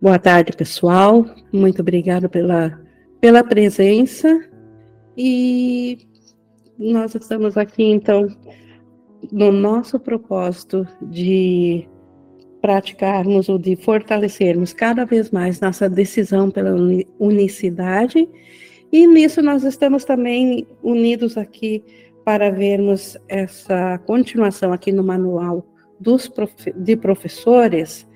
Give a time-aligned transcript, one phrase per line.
[0.00, 1.26] Boa tarde, pessoal.
[1.52, 2.80] Muito obrigada pela,
[3.20, 4.48] pela presença.
[5.16, 5.98] E
[6.78, 8.28] nós estamos aqui, então,
[9.32, 11.88] no nosso propósito de
[12.62, 16.76] praticarmos ou de fortalecermos cada vez mais nossa decisão pela
[17.18, 18.28] unicidade.
[18.92, 21.82] E nisso nós estamos também unidos aqui
[22.24, 25.66] para vermos essa continuação aqui no manual
[25.98, 26.72] dos prof...
[26.76, 28.06] de professores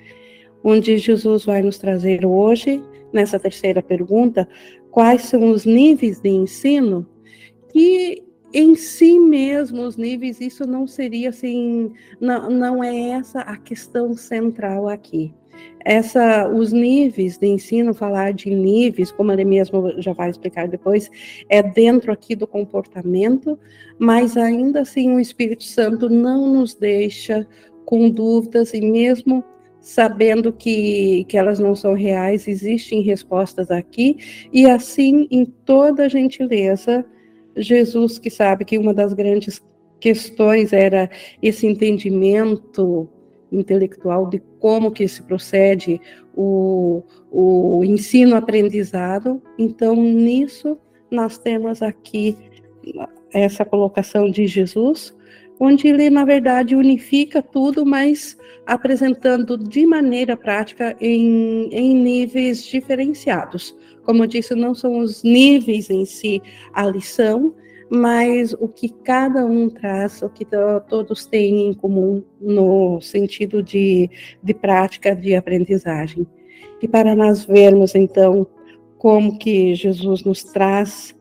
[0.63, 4.49] onde Jesus vai nos trazer hoje, nessa terceira pergunta,
[4.91, 7.07] quais são os níveis de ensino?
[7.73, 11.91] Que em si mesmo os níveis isso não seria assim
[12.21, 15.35] não, não é essa a questão central aqui.
[15.85, 21.11] Essa os níveis de ensino falar de níveis como ele mesmo já vai explicar depois
[21.49, 23.59] é dentro aqui do comportamento
[23.99, 27.47] mas ainda assim o Espírito Santo não nos deixa
[27.85, 29.43] com dúvidas e mesmo
[29.83, 34.17] sabendo que, que elas não são reais, existem respostas aqui,
[34.53, 37.05] e assim, em toda gentileza,
[37.57, 39.61] Jesus, que sabe que uma das grandes
[39.99, 41.11] questões era
[41.43, 43.09] esse entendimento
[43.51, 46.01] intelectual de como que se procede
[46.35, 50.79] o, o ensino-aprendizado, então, nisso,
[51.11, 52.37] nós temos aqui
[53.33, 55.15] essa colocação de Jesus,
[55.65, 63.73] onde ele, na verdade, unifica tudo, mas apresentando de maneira prática em, em níveis diferenciados.
[64.03, 67.55] Como eu disse, não são os níveis em si a lição,
[67.89, 70.45] mas o que cada um traz, o que
[70.89, 74.11] todos têm em comum no sentido de,
[74.43, 76.27] de prática de aprendizagem.
[76.83, 78.49] E para nós vermos, então,
[78.99, 81.15] como que Jesus nos traz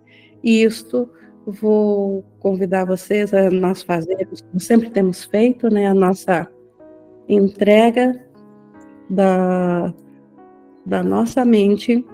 [0.44, 1.08] isto,
[1.46, 6.48] vou convidar vocês a nós fazermos, como sempre temos feito, né, a nossa
[7.28, 8.24] entrega
[9.10, 9.94] da,
[10.86, 12.06] da nossa mente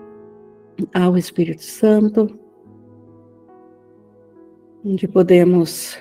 [0.94, 2.38] ao Espírito Santo,
[4.84, 5.98] onde podemos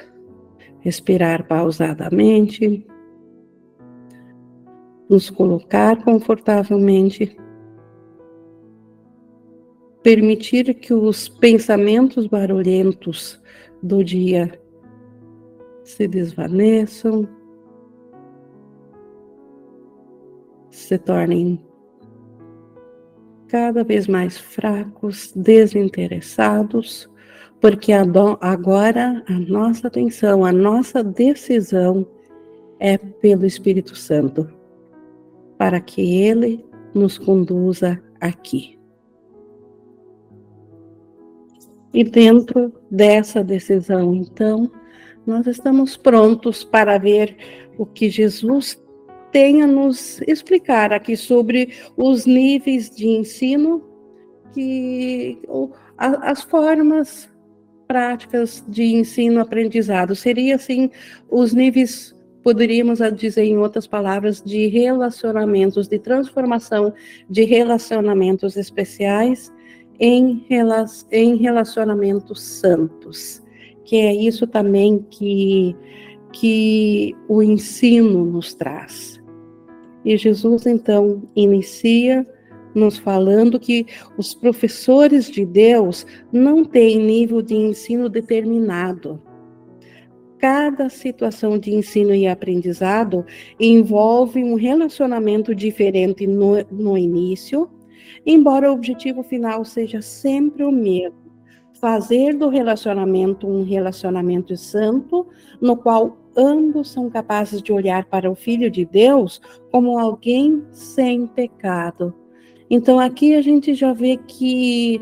[0.79, 2.85] respirar pausadamente,
[5.09, 7.35] nos colocar confortavelmente,
[10.07, 13.37] permitir que os pensamentos barulhentos
[13.83, 14.57] do dia
[15.83, 17.27] se desvaneçam
[20.71, 21.61] se tornem
[23.49, 27.09] cada vez mais fracos, desinteressados,
[27.59, 32.07] porque agora a nossa atenção, a nossa decisão
[32.79, 34.49] é pelo Espírito Santo,
[35.57, 38.76] para que ele nos conduza aqui.
[41.93, 44.69] E dentro dessa decisão, então,
[45.25, 47.35] nós estamos prontos para ver
[47.77, 48.81] o que Jesus
[49.31, 53.83] tem a nos explicar aqui sobre os níveis de ensino
[54.53, 55.37] que
[55.97, 57.29] as formas
[57.87, 60.89] práticas de ensino-aprendizado seria assim
[61.29, 66.93] os níveis poderíamos dizer em outras palavras de relacionamentos de transformação
[67.29, 69.51] de relacionamentos especiais
[69.99, 70.45] em,
[71.11, 73.41] em relacionamentos santos
[73.83, 75.75] que é isso também que
[76.33, 79.21] que o ensino nos traz
[80.03, 82.25] e Jesus então inicia
[82.77, 83.85] nos falando que
[84.17, 89.21] os professores de Deus não têm nível de ensino determinado.
[90.37, 93.25] Cada situação de ensino e aprendizado
[93.59, 97.67] envolve um relacionamento diferente no, no início,
[98.25, 101.27] embora o objetivo final seja sempre o mesmo
[101.79, 105.27] fazer do relacionamento um relacionamento santo,
[105.61, 109.41] no qual ambos são capazes de olhar para o Filho de Deus
[109.71, 112.13] como alguém sem pecado.
[112.69, 115.01] Então aqui a gente já vê que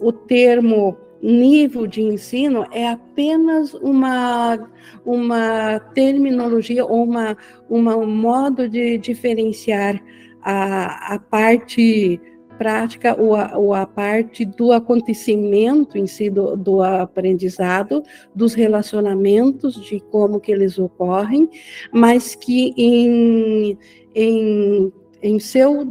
[0.00, 4.58] o termo nível de ensino é apenas uma,
[5.04, 7.36] uma terminologia ou uma,
[7.68, 10.00] uma, um modo de diferenciar
[10.50, 12.18] a, a parte
[12.56, 18.02] prática ou a, ou a parte do acontecimento em si, do, do, aprendizado,
[18.34, 21.50] dos relacionamentos, de como que eles ocorrem,
[21.92, 23.78] mas que em,
[24.14, 24.90] em,
[25.22, 25.84] em seu,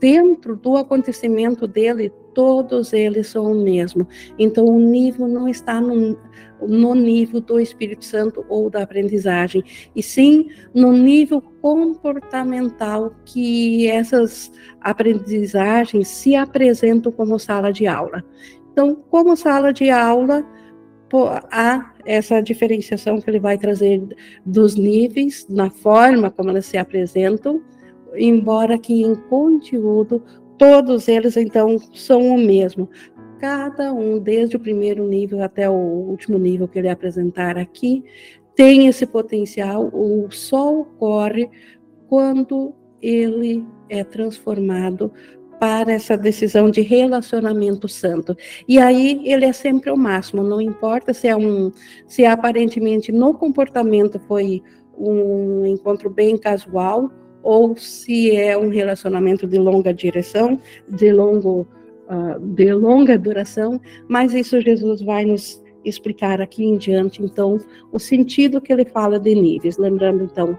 [0.00, 4.06] dentro do acontecimento dele, todos eles são o mesmo.
[4.38, 6.18] Então, o nível não está no,
[6.60, 9.62] no nível do Espírito Santo ou da aprendizagem,
[9.94, 18.24] e sim no nível comportamental que essas aprendizagens se apresentam como sala de aula.
[18.72, 20.44] Então, como sala de aula,
[21.50, 24.02] há essa diferenciação que ele vai trazer
[24.44, 27.62] dos níveis, na forma como elas se apresentam,
[28.16, 30.22] embora que em conteúdo
[30.58, 32.88] todos eles então são o mesmo.
[33.38, 38.02] Cada um, desde o primeiro nível até o último nível que ele apresentar aqui,
[38.54, 41.50] tem esse potencial, o só ocorre
[42.08, 45.12] quando ele é transformado
[45.60, 48.36] para essa decisão de relacionamento santo.
[48.66, 51.70] E aí ele é sempre o máximo, não importa se é um
[52.06, 54.62] se aparentemente no comportamento foi
[54.98, 57.10] um encontro bem casual
[57.46, 61.64] ou se é um relacionamento de longa direção, de longo
[62.08, 67.60] uh, de longa duração, mas isso Jesus vai nos explicar aqui em diante, então,
[67.92, 70.58] o sentido que ele fala de níveis, lembrando então,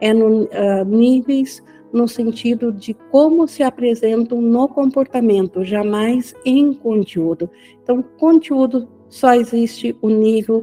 [0.00, 1.60] é no uh, níveis
[1.92, 7.50] no sentido de como se apresentam no comportamento, jamais em conteúdo.
[7.82, 10.62] Então, conteúdo só existe o nível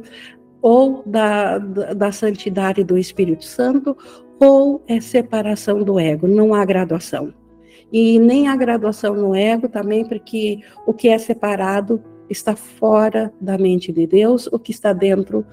[0.62, 3.94] ou da, da, da santidade do Espírito Santo,
[4.38, 7.32] ou é separação do ego, não há graduação.
[7.92, 13.56] E nem há graduação no ego também, porque o que é separado está fora da
[13.56, 15.44] mente de Deus, o que está dentro,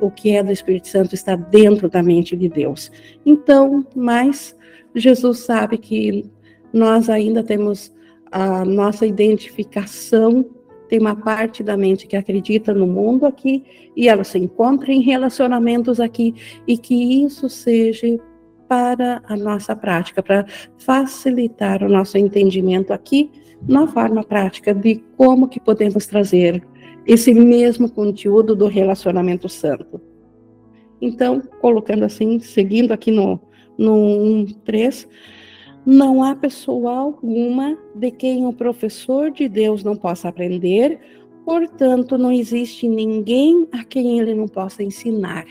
[0.00, 2.92] o que é do Espírito Santo está dentro da mente de Deus.
[3.24, 4.56] Então, mas
[4.94, 6.30] Jesus sabe que
[6.72, 7.92] nós ainda temos
[8.30, 10.44] a nossa identificação,
[10.88, 13.64] tem uma parte da mente que acredita no mundo aqui
[13.96, 16.34] e ela se encontra em relacionamentos aqui
[16.66, 18.18] e que isso seja
[18.68, 20.46] para a nossa prática, para
[20.78, 23.30] facilitar o nosso entendimento aqui
[23.66, 26.62] na forma prática de como que podemos trazer
[27.06, 30.00] esse mesmo conteúdo do relacionamento santo.
[31.00, 33.40] Então, colocando assim, seguindo aqui no
[33.78, 35.08] no 1.3,
[35.90, 41.00] não há pessoa alguma de quem o professor de Deus não possa aprender,
[41.46, 45.46] portanto, não existe ninguém a quem ele não possa ensinar.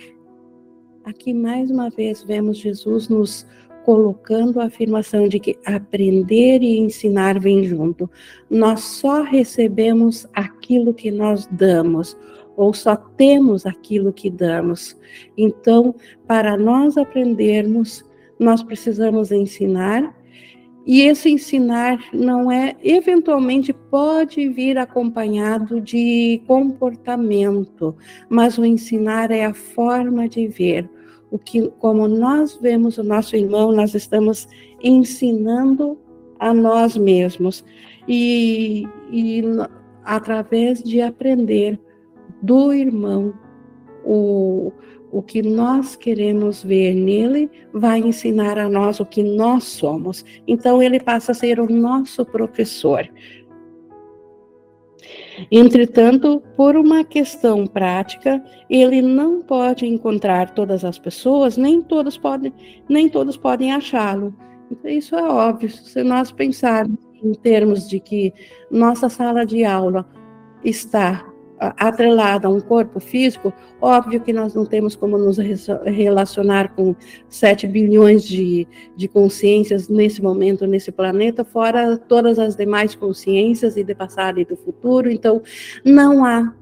[1.03, 3.47] Aqui, mais uma vez, vemos Jesus nos
[3.83, 8.07] colocando a afirmação de que aprender e ensinar vem junto.
[8.47, 12.15] Nós só recebemos aquilo que nós damos,
[12.55, 14.95] ou só temos aquilo que damos.
[15.35, 15.95] Então,
[16.27, 18.05] para nós aprendermos,
[18.39, 20.15] nós precisamos ensinar,
[20.87, 27.93] e esse ensinar não é, eventualmente pode vir acompanhado de comportamento,
[28.29, 30.89] mas o ensinar é a forma de ver.
[31.29, 34.47] O que, como nós vemos o nosso irmão, nós estamos
[34.81, 35.99] ensinando
[36.39, 37.65] a nós mesmos
[38.07, 39.43] e, e
[40.05, 41.77] através de aprender
[42.41, 43.33] do irmão
[44.05, 44.71] o,
[45.11, 50.25] o que nós queremos ver nele vai ensinar a nós o que nós somos.
[50.47, 53.09] Então, ele passa a ser o nosso professor.
[55.51, 62.53] Entretanto, por uma questão prática, ele não pode encontrar todas as pessoas, nem todos podem,
[62.89, 64.33] nem todos podem achá-lo.
[64.69, 65.69] Então, isso é óbvio.
[65.69, 68.33] Se nós pensarmos em termos de que
[68.69, 70.05] nossa sala de aula
[70.63, 71.25] está
[71.59, 75.37] atrelada a um corpo físico, óbvio que nós não temos como nos
[75.85, 76.95] relacionar com
[77.29, 83.83] 7 bilhões de, de consciências nesse momento, nesse planeta, fora todas as demais consciências e
[83.83, 85.41] de passado e do futuro, então
[85.83, 86.53] não há,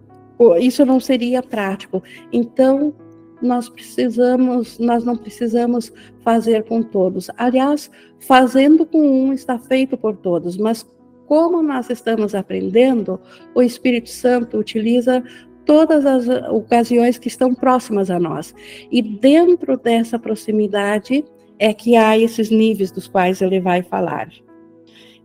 [0.59, 2.01] isso não seria prático.
[2.31, 2.93] Então,
[3.41, 7.29] nós precisamos, nós não precisamos fazer com todos.
[7.37, 10.85] Aliás, fazendo com um está feito por todos, mas
[11.27, 13.19] como nós estamos aprendendo,
[13.53, 15.23] o Espírito Santo utiliza
[15.65, 18.53] todas as ocasiões que estão próximas a nós.
[18.91, 21.25] E dentro dessa proximidade
[21.57, 24.29] é que há esses níveis dos quais ele vai falar.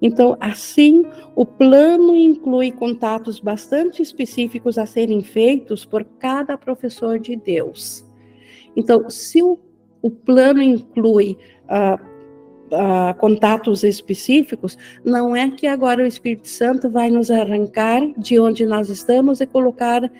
[0.03, 1.05] Então, assim,
[1.35, 8.09] o plano inclui contatos bastante específicos a serem feitos por cada professor de Deus.
[8.75, 9.59] Então, se o,
[10.01, 12.03] o plano inclui uh,
[12.71, 18.65] uh, contatos específicos, não é que agora o Espírito Santo vai nos arrancar de onde
[18.65, 20.11] nós estamos e colocar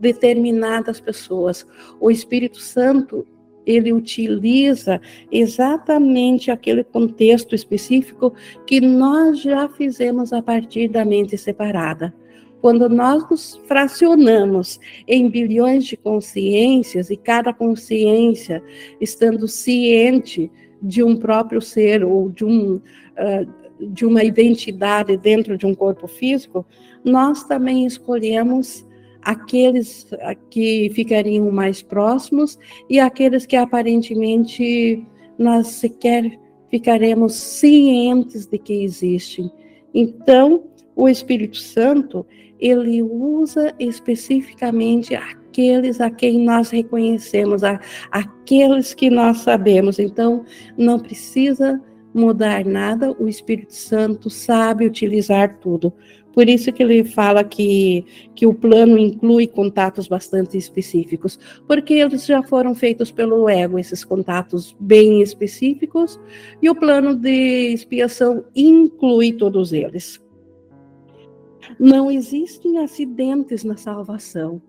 [0.00, 1.66] determinadas pessoas.
[2.00, 3.26] O Espírito Santo
[3.66, 5.00] ele utiliza
[5.32, 8.34] exatamente aquele contexto específico
[8.66, 12.14] que nós já fizemos a partir da mente separada.
[12.60, 18.62] Quando nós nos fracionamos em bilhões de consciências e cada consciência
[19.00, 20.50] estando ciente
[20.84, 26.06] de um próprio ser ou de, um, uh, de uma identidade dentro de um corpo
[26.06, 26.64] físico,
[27.02, 28.86] nós também escolhemos
[29.22, 30.06] aqueles
[30.50, 32.58] que ficariam mais próximos
[32.90, 35.02] e aqueles que aparentemente
[35.38, 36.38] nós sequer
[36.70, 39.50] ficaremos cientes de que existem.
[39.94, 40.64] Então,
[40.94, 42.26] o Espírito Santo,
[42.58, 45.14] ele usa especificamente
[45.54, 47.80] aqueles a quem nós reconhecemos, a,
[48.10, 50.00] aqueles que nós sabemos.
[50.00, 50.44] Então,
[50.76, 51.80] não precisa
[52.12, 55.92] mudar nada, o Espírito Santo sabe utilizar tudo.
[56.32, 62.26] Por isso que ele fala que, que o plano inclui contatos bastante específicos, porque eles
[62.26, 66.18] já foram feitos pelo ego, esses contatos bem específicos,
[66.60, 70.20] e o plano de expiação inclui todos eles.
[71.78, 74.60] Não existem acidentes na salvação.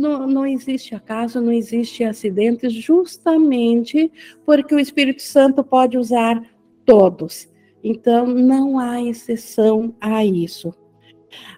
[0.00, 4.10] Não, não existe acaso, não existe acidentes, justamente
[4.46, 6.42] porque o Espírito Santo pode usar
[6.86, 7.46] todos.
[7.84, 10.72] Então, não há exceção a isso.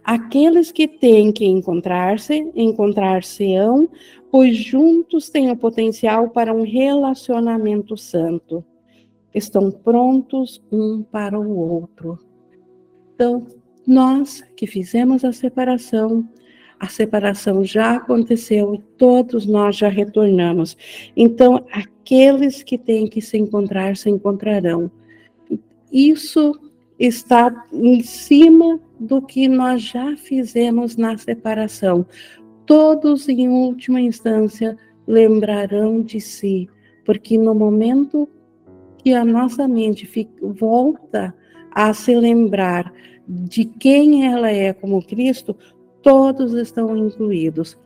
[0.02, 3.88] Aqueles que têm que encontrar-se, encontrar-se-ão,
[4.28, 8.64] pois juntos têm o potencial para um relacionamento santo.
[9.32, 12.18] Estão prontos um para o outro.
[13.14, 13.46] Então,
[13.87, 16.28] nós que fizemos a separação,
[16.82, 20.76] a separação já aconteceu e todos nós já retornamos.
[21.16, 24.90] Então, aqueles que têm que se encontrar, se encontrarão.
[25.92, 26.58] Isso
[26.98, 32.04] está em cima do que nós já fizemos na separação.
[32.66, 36.68] Todos, em última instância, lembrarão de si,
[37.04, 38.28] porque no momento
[38.98, 41.32] que a nossa mente fica, volta
[41.70, 42.92] a se lembrar
[43.28, 45.56] de quem ela é como Cristo,
[46.02, 47.78] todos estão incluídos.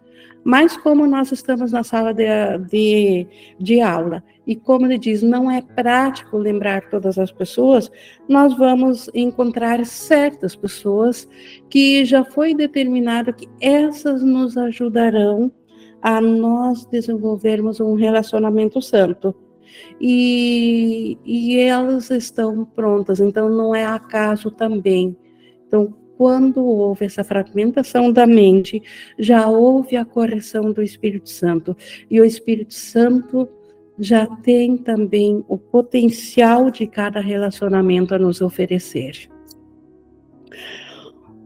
[0.49, 2.25] Mas como nós estamos na sala de,
[2.71, 3.27] de,
[3.59, 7.91] de, aula, e como ele diz, não é prático lembrar todas as pessoas,
[8.29, 11.29] nós vamos encontrar certas pessoas
[11.69, 15.51] que já foi determinado que essas nos ajudarão
[16.01, 19.35] a nós desenvolvermos um relacionamento santo.
[20.01, 25.17] E, e elas estão prontas, então não é acaso também.
[25.67, 28.83] Então, quando houve essa fragmentação da mente,
[29.19, 31.77] já houve a correção do Espírito Santo.
[32.11, 33.49] E o Espírito Santo
[33.99, 39.29] já tem também o potencial de cada relacionamento a nos oferecer.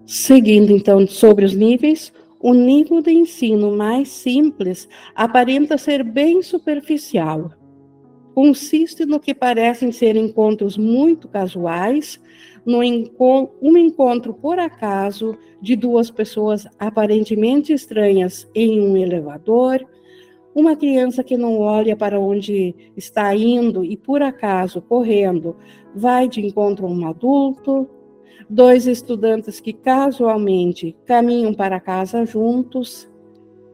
[0.07, 7.53] Seguindo então sobre os níveis, o nível de ensino mais simples aparenta ser bem superficial.
[8.35, 12.21] Consiste no que parecem ser encontros muito casuais,
[12.65, 19.85] no um encontro por acaso de duas pessoas aparentemente estranhas em um elevador,
[20.55, 25.57] uma criança que não olha para onde está indo e por acaso correndo
[25.95, 27.89] vai de encontro a um adulto,
[28.49, 33.09] dois estudantes que casualmente caminham para casa juntos.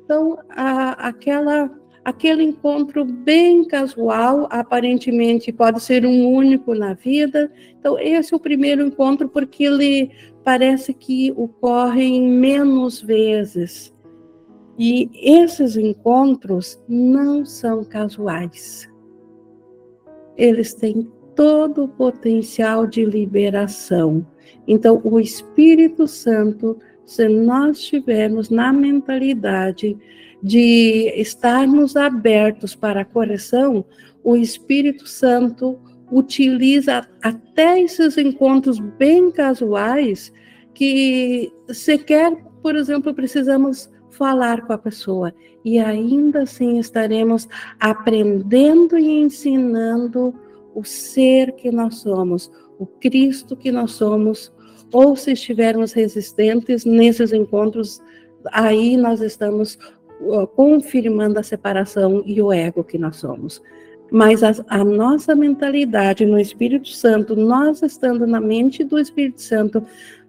[0.05, 1.71] Então, a, aquela
[2.07, 7.51] aquele encontro bem casual, aparentemente pode ser um único na vida.
[7.81, 10.13] Então, esse é o primeiro encontro porque ele
[10.45, 13.93] parece que ocorre menos vezes.
[14.79, 18.89] E esses encontros não são casuais.
[20.37, 24.25] Eles têm todo o potencial de liberação.
[24.65, 29.99] Então, o Espírito Santo, se nós tivermos na mentalidade
[30.43, 33.85] de estarmos abertos para a correção,
[34.23, 35.79] o Espírito Santo
[36.11, 40.33] utiliza até esses encontros bem casuais
[40.75, 45.35] que sequer, por exemplo, precisamos falar com a pessoa.
[45.65, 47.49] E ainda assim estaremos
[47.81, 50.35] aprendendo e ensinando
[50.75, 54.53] o ser que nós somos, o Cristo que nós somos,
[54.93, 58.01] ou se estivermos resistentes nesses encontros,
[58.53, 59.79] aí nós estamos
[60.55, 63.63] confirmando a separação e o ego que nós somos.
[64.11, 69.83] Mas a, a, nossa mentalidade no Espírito Santo, nós estando na mente do Espírito Santo,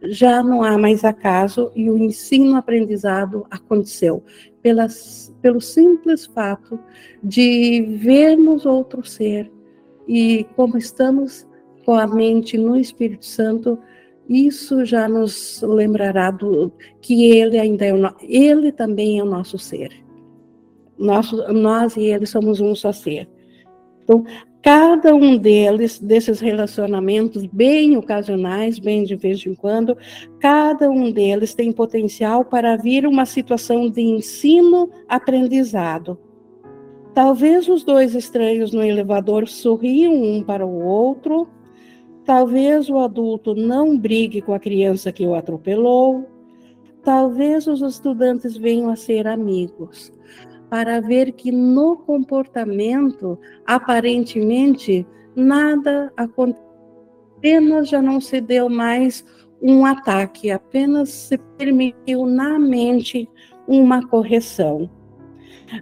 [0.03, 4.23] já não há mais acaso e o ensino-aprendizado aconteceu.
[4.61, 6.79] Pelas, pelo simples fato
[7.23, 9.49] de vermos outro ser
[10.07, 11.47] e como estamos
[11.85, 13.77] com a mente no Espírito Santo,
[14.29, 19.91] isso já nos lembrará do, que ele ainda é ele também é o nosso ser.
[20.97, 23.29] Nosso, nós e ele somos um só ser.
[24.03, 24.25] Então,
[24.61, 29.95] cada um deles, desses relacionamentos bem ocasionais, bem de vez em quando,
[30.39, 36.17] cada um deles tem potencial para vir uma situação de ensino-aprendizado.
[37.13, 41.47] Talvez os dois estranhos no elevador sorriam um para o outro,
[42.27, 46.27] Talvez o adulto não brigue com a criança que o atropelou.
[47.01, 50.11] Talvez os estudantes venham a ser amigos,
[50.69, 55.07] para ver que no comportamento, aparentemente,
[55.37, 56.67] nada aconteceu.
[57.37, 59.23] Apenas já não se deu mais
[59.61, 63.29] um ataque, apenas se permitiu na mente
[63.65, 64.89] uma correção.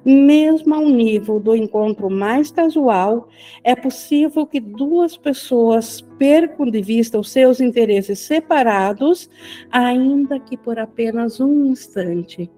[0.04, 3.30] Mesmo ao nível do encontro mais casual,
[3.64, 9.30] é possível que duas pessoas percam de vista os seus interesses separados,
[9.72, 12.50] ainda que por apenas um instante.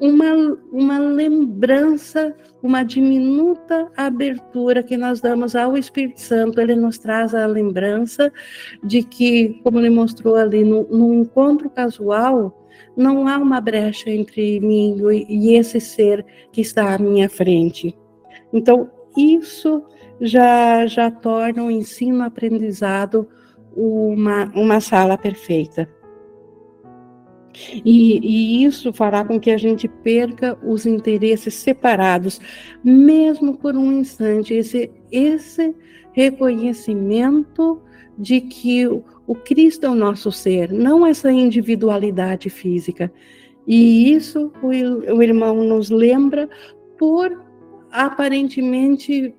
[0.00, 7.34] Uma, uma lembrança, uma diminuta abertura que nós damos ao Espírito Santo, ele nos traz
[7.34, 8.32] a lembrança
[8.84, 12.57] de que, como ele mostrou ali, no, no encontro casual,
[12.96, 14.96] não há uma brecha entre mim
[15.28, 17.96] e esse ser que está à minha frente.
[18.52, 19.84] Então, isso
[20.20, 23.28] já, já torna o ensino-aprendizado
[23.74, 25.88] uma, uma sala perfeita.
[27.84, 32.40] E, e, isso fará com que a gente perca os interesses separados,
[32.84, 34.54] mesmo por um instante.
[34.54, 35.74] Esse, esse
[36.12, 37.82] reconhecimento
[38.18, 43.12] de que o Cristo é o nosso ser, não essa individualidade física.
[43.66, 46.48] E isso o, irmão nos lembra
[46.98, 47.44] por
[47.92, 49.34] aparentemente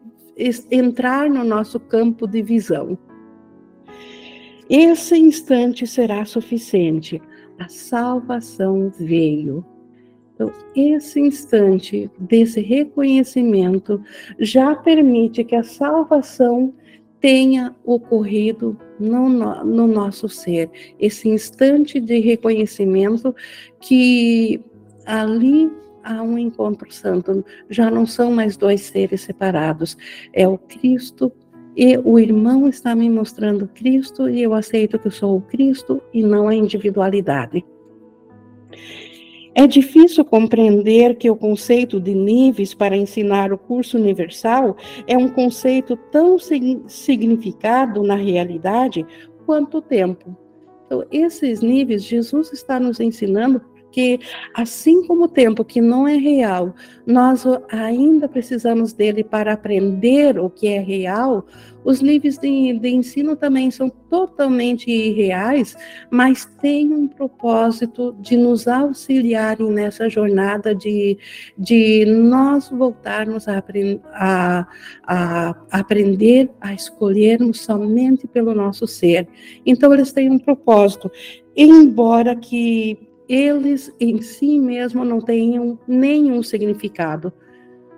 [0.71, 2.97] entrar no nosso campo de visão.
[4.69, 7.21] Esse instante será suficiente.
[7.57, 9.65] A salvação veio.
[10.35, 14.01] Então, esse instante desse reconhecimento
[14.39, 16.73] já permite que a salvação
[17.19, 23.35] tenha ocorrido no, no, nosso ser, esse instante de reconhecimento
[23.79, 24.61] que
[25.05, 25.71] ali
[26.03, 29.97] há um encontro santo, já não são mais dois seres separados,
[30.33, 31.31] é o Cristo
[31.75, 36.01] e o irmão está me mostrando Cristo e eu aceito que eu sou o Cristo
[36.13, 37.63] e não a individualidade.
[39.59, 45.27] É difícil compreender que o conceito de níveis para ensinar o curso universal é um
[45.27, 46.37] conceito tão
[46.87, 49.05] significado na realidade
[49.45, 50.33] quanto o tempo.
[50.85, 54.19] Então, esses níveis, Jesus está nos ensinando que,
[54.53, 56.73] assim como o tempo que não é real,
[57.05, 61.45] nós ainda precisamos dele para aprender o que é real,
[61.83, 65.75] os níveis de, de ensino também são totalmente irreais,
[66.11, 71.17] mas têm um propósito de nos auxiliarem nessa jornada de,
[71.57, 73.63] de nós voltarmos a,
[74.13, 74.67] a,
[75.07, 79.27] a aprender a escolhermos somente pelo nosso ser.
[79.65, 81.09] Então, eles têm um propósito,
[81.55, 87.31] embora que eles em si mesmo não tenham nenhum significado.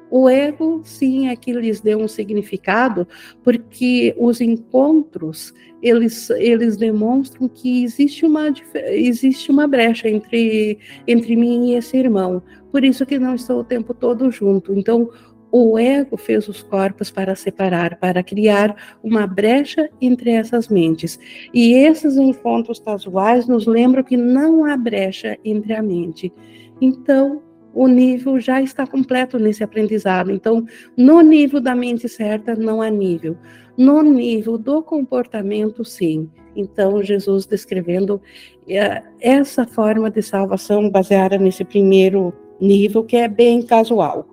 [0.10, 3.08] O ego, sim, é que lhes deu um significado,
[3.41, 8.54] porque os encontros, eles, eles demonstram que existe uma,
[8.88, 12.44] existe uma brecha entre, entre mim e esse irmão.
[12.74, 14.74] Por isso que não estou o tempo todo junto.
[14.78, 15.10] Então,
[15.52, 21.20] o ego fez os corpos para separar, para criar uma brecha entre essas mentes.
[21.54, 26.32] E esses encontros casuais nos lembram que não há brecha entre a mente.
[26.80, 27.42] Então,
[27.74, 30.32] o nível já está completo nesse aprendizado.
[30.32, 33.38] Então, no nível da mente certa, não há nível.
[33.78, 36.30] No nível do comportamento, sim.
[36.56, 38.22] Então, Jesus descrevendo
[38.68, 44.28] eh, essa forma de salvação baseada nesse primeiro nível, que é bem casual.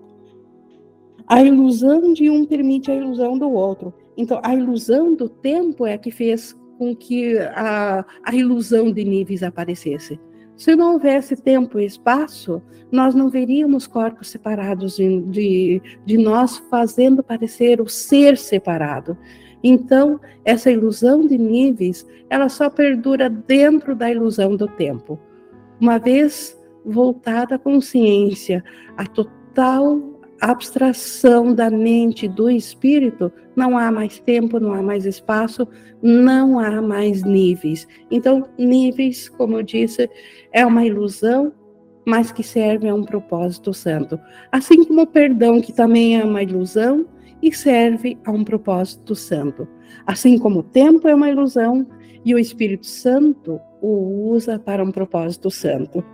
[1.29, 3.93] A ilusão de um permite a ilusão do outro.
[4.17, 9.43] Então, a ilusão do tempo é que fez com que a, a ilusão de níveis
[9.43, 10.19] aparecesse.
[10.57, 16.59] Se não houvesse tempo e espaço, nós não veríamos corpos separados de, de, de nós
[16.71, 19.17] fazendo parecer o ser separado.
[19.63, 25.19] Então, essa ilusão de níveis, ela só perdura dentro da ilusão do tempo.
[25.81, 28.65] Uma vez voltada a consciência,
[28.97, 35.67] a total abstração da mente, do espírito, não há mais tempo, não há mais espaço,
[36.03, 37.87] não há mais níveis.
[38.11, 40.09] Então, níveis, como eu disse,
[40.53, 41.53] é uma ilusão,
[42.07, 44.19] mas que serve a um propósito santo.
[44.51, 47.07] Assim como o perdão, que também é uma ilusão
[47.43, 49.69] e serve a um propósito santo.
[50.07, 51.87] Assim como o tempo é uma ilusão
[52.25, 56.05] e o Espírito Santo o usa para um propósito santo.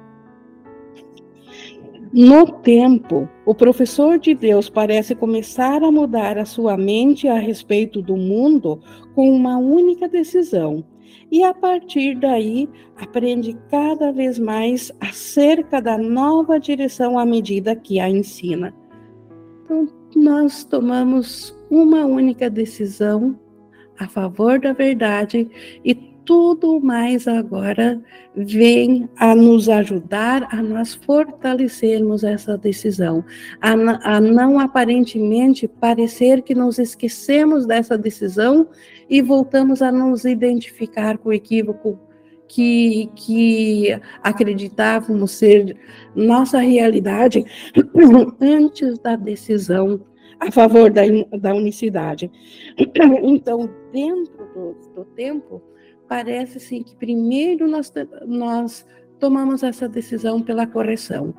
[2.17, 8.01] No tempo, o professor de Deus parece começar a mudar a sua mente a respeito
[8.01, 8.79] do mundo
[9.17, 10.85] com uma única decisão.
[11.29, 17.99] E a partir daí, aprende cada vez mais acerca da nova direção à medida que
[17.99, 18.73] a ensina.
[19.65, 23.37] Então, nós tomamos uma única decisão
[23.99, 25.49] a favor da verdade
[25.85, 28.01] e tudo mais agora
[28.35, 33.25] vem a nos ajudar a nós fortalecermos essa decisão,
[33.61, 33.73] a,
[34.17, 38.67] a, não aparentemente parecer que nos esquecemos dessa decisão
[39.09, 41.99] e voltamos a nos identificar com o equívoco
[42.49, 45.77] que, que acreditávamos ser
[46.15, 47.45] nossa realidade
[48.41, 50.01] antes da decisão
[50.47, 51.03] a favor da,
[51.39, 52.31] da unicidade.
[53.23, 55.63] Então, dentro do, do tempo,
[56.09, 57.93] parece assim que primeiro nós,
[58.27, 58.87] nós
[59.19, 61.35] tomamos essa decisão pela correção.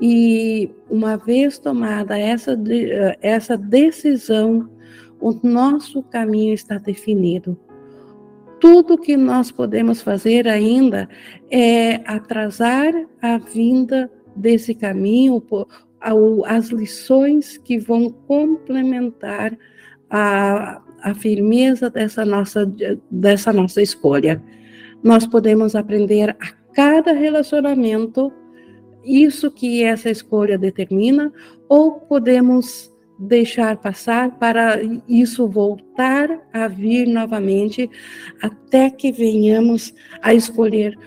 [0.00, 2.58] E uma vez tomada essa,
[3.20, 4.68] essa decisão,
[5.20, 7.58] o nosso caminho está definido.
[8.60, 11.08] Tudo que nós podemos fazer ainda
[11.50, 15.40] é atrasar a vinda desse caminho,
[16.46, 19.56] as lições que vão complementar
[20.10, 22.70] a, a firmeza dessa nossa,
[23.10, 24.42] dessa nossa escolha.
[25.02, 28.32] Nós podemos aprender a cada relacionamento
[29.04, 31.32] isso que essa escolha determina,
[31.68, 37.88] ou podemos deixar passar para isso voltar a vir novamente
[38.42, 40.98] até que venhamos a escolher,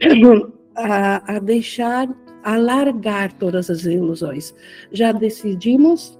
[0.74, 2.08] a, a deixar,
[2.42, 4.54] a largar todas as ilusões.
[4.90, 6.18] Já decidimos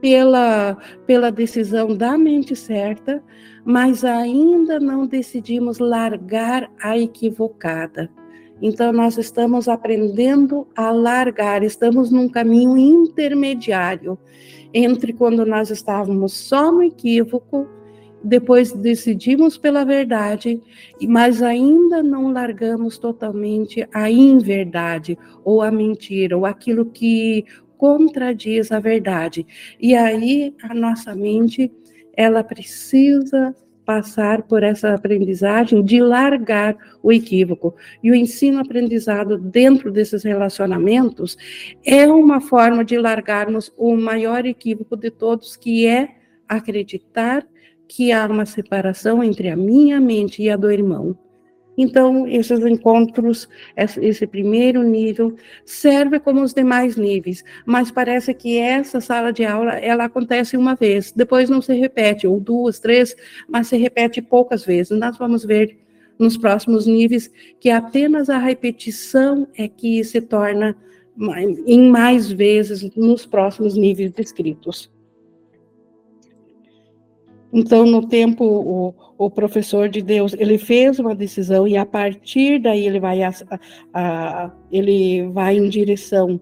[0.00, 3.22] pela, pela decisão da mente certa,
[3.64, 8.10] mas ainda não decidimos largar a equivocada.
[8.60, 14.18] Então, nós estamos aprendendo a largar, estamos num caminho intermediário
[14.74, 17.66] entre quando nós estávamos só no equívoco,
[18.24, 20.60] depois decidimos pela verdade,
[21.08, 27.44] mas ainda não largamos totalmente a inverdade, ou a mentira, ou aquilo que
[27.76, 29.46] contradiz a verdade.
[29.80, 31.72] E aí a nossa mente,
[32.16, 33.54] ela precisa
[33.84, 37.74] passar por essa aprendizagem de largar o equívoco.
[38.02, 41.36] E o ensino-aprendizado dentro desses relacionamentos
[41.84, 46.16] é uma forma de largarmos o maior equívoco de todos, que é
[46.48, 47.44] acreditar
[47.88, 51.16] que há uma separação entre a minha mente e a do irmão.
[51.76, 59.00] Então, esses encontros, esse primeiro nível, serve como os demais níveis, mas parece que essa
[59.00, 63.16] sala de aula, ela acontece uma vez, depois não se repete, ou duas, três,
[63.48, 64.98] mas se repete poucas vezes.
[64.98, 65.78] Nós vamos ver
[66.18, 70.76] nos próximos níveis que apenas a repetição é que se torna
[71.66, 74.90] em mais vezes nos próximos níveis descritos.
[77.52, 82.58] Então, no tempo, o, o professor de Deus, ele fez uma decisão e a partir
[82.58, 83.30] daí ele vai, a,
[83.92, 86.40] a, ele vai em direção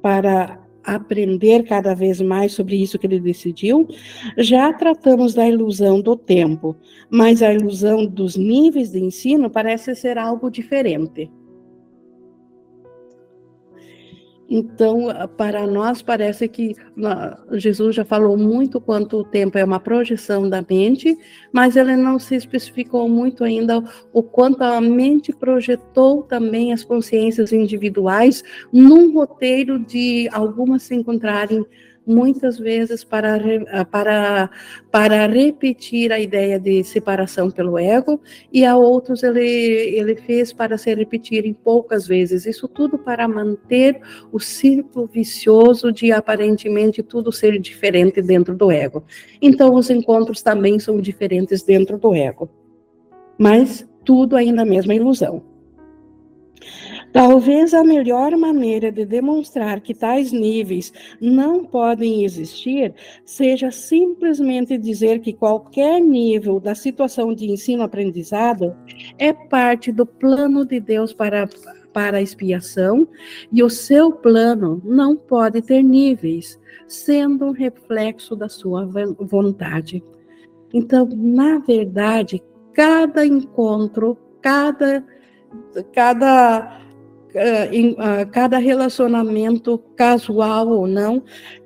[0.00, 3.88] para aprender cada vez mais sobre isso que ele decidiu.
[4.38, 6.76] Já tratamos da ilusão do tempo,
[7.10, 11.30] mas a ilusão dos níveis de ensino parece ser algo diferente.
[14.54, 16.76] Então, para nós, parece que
[17.52, 21.16] Jesus já falou muito quanto o tempo é uma projeção da mente,
[21.50, 27.50] mas ele não se especificou muito ainda o quanto a mente projetou também as consciências
[27.50, 31.64] individuais num roteiro de algumas se encontrarem
[32.06, 33.38] muitas vezes para,
[33.90, 34.50] para,
[34.90, 38.20] para repetir a ideia de separação pelo ego,
[38.52, 42.46] e a outros ele, ele fez para se repetirem poucas vezes.
[42.46, 44.00] Isso tudo para manter
[44.32, 49.04] o círculo vicioso de aparentemente tudo ser diferente dentro do ego.
[49.40, 52.50] Então, os encontros também são diferentes dentro do ego.
[53.38, 55.42] Mas tudo ainda a mesma ilusão.
[57.12, 62.94] Talvez a melhor maneira de demonstrar que tais níveis não podem existir
[63.24, 68.74] seja simplesmente dizer que qualquer nível da situação de ensino-aprendizado
[69.18, 71.46] é parte do plano de Deus para,
[71.92, 73.06] para a expiação
[73.52, 78.88] e o seu plano não pode ter níveis, sendo um reflexo da sua
[79.20, 80.02] vontade.
[80.72, 85.04] Então, na verdade, cada encontro, cada
[85.92, 86.81] cada
[87.72, 91.22] em, uh, cada relacionamento, casual ou não,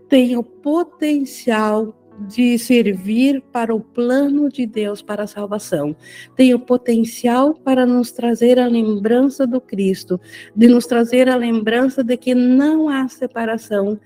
[0.08, 1.94] tem o potencial
[2.28, 5.94] de servir para o plano de Deus para a salvação.
[6.34, 10.18] Tem o potencial para nos trazer a lembrança do Cristo,
[10.54, 13.98] de nos trazer a lembrança de que não há separação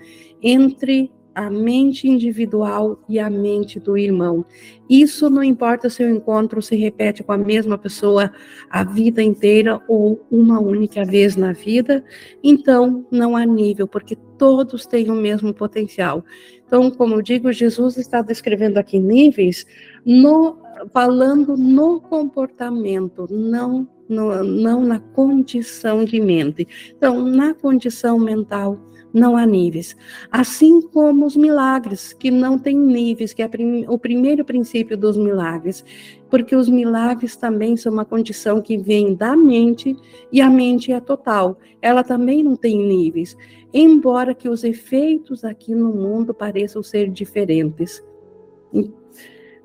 [0.43, 4.45] entre a mente individual e a mente do irmão.
[4.89, 8.33] Isso não importa se o encontro se repete com a mesma pessoa
[8.69, 12.05] a vida inteira ou uma única vez na vida,
[12.43, 16.25] então não há nível, porque todos têm o mesmo potencial.
[16.67, 19.67] Então, como eu digo, Jesus está descrevendo aqui níveis
[20.05, 20.59] no
[20.93, 26.67] falando no comportamento, não no, não na condição de mente.
[26.97, 28.79] Então, na condição mental,
[29.13, 29.97] não há níveis.
[30.31, 33.51] Assim como os milagres, que não têm níveis, que é
[33.89, 35.85] o primeiro princípio dos milagres.
[36.29, 39.97] Porque os milagres também são uma condição que vem da mente,
[40.33, 41.59] e a mente é total.
[41.83, 43.37] Ela também não tem níveis.
[43.73, 48.03] Embora que os efeitos aqui no mundo pareçam ser diferentes.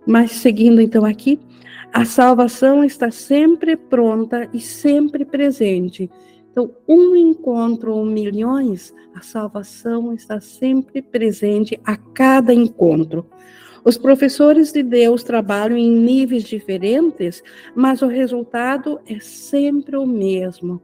[0.06, 1.40] Mas seguindo então aqui,
[1.94, 6.10] a salvação está sempre pronta e sempre presente.
[6.56, 13.30] Então, um encontro ou milhões, a salvação está sempre presente a cada encontro.
[13.84, 17.44] Os professores de Deus trabalham em níveis diferentes,
[17.76, 20.82] mas o resultado é sempre o mesmo.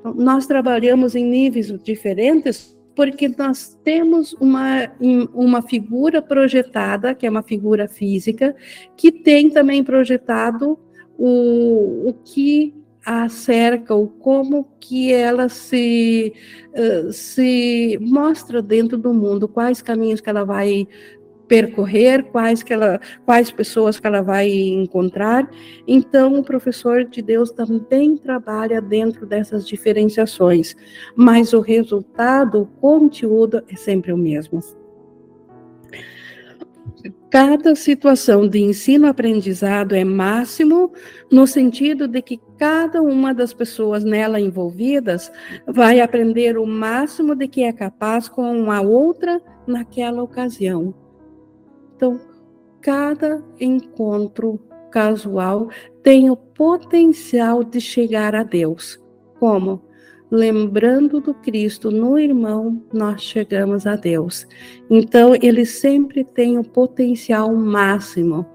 [0.00, 4.90] Então, nós trabalhamos em níveis diferentes porque nós temos uma,
[5.32, 8.56] uma figura projetada, que é uma figura física,
[8.96, 10.76] que tem também projetado
[11.16, 12.74] o, o que
[13.06, 16.34] a cerca, ou como que ela se,
[16.74, 20.88] uh, se mostra dentro do mundo, quais caminhos que ela vai
[21.46, 25.48] percorrer, quais, que ela, quais pessoas que ela vai encontrar.
[25.86, 30.76] Então, o professor de Deus também trabalha dentro dessas diferenciações,
[31.14, 34.60] mas o resultado, o conteúdo é sempre o mesmo.
[37.30, 40.92] Cada situação de ensino-aprendizado é máximo,
[41.30, 45.30] no sentido de que cada uma das pessoas nela envolvidas
[45.66, 50.94] vai aprender o máximo de que é capaz com a outra naquela ocasião.
[51.94, 52.20] Então,
[52.80, 55.68] cada encontro casual
[56.02, 58.98] tem o potencial de chegar a Deus.
[59.38, 59.85] Como?
[60.30, 64.46] Lembrando do Cristo no irmão, nós chegamos a Deus.
[64.90, 68.46] Então, ele sempre tem o potencial máximo,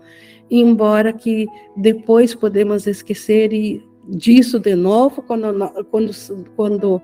[0.49, 5.47] embora que depois podemos esquecer disso de novo quando,
[5.89, 6.11] quando,
[6.55, 7.01] quando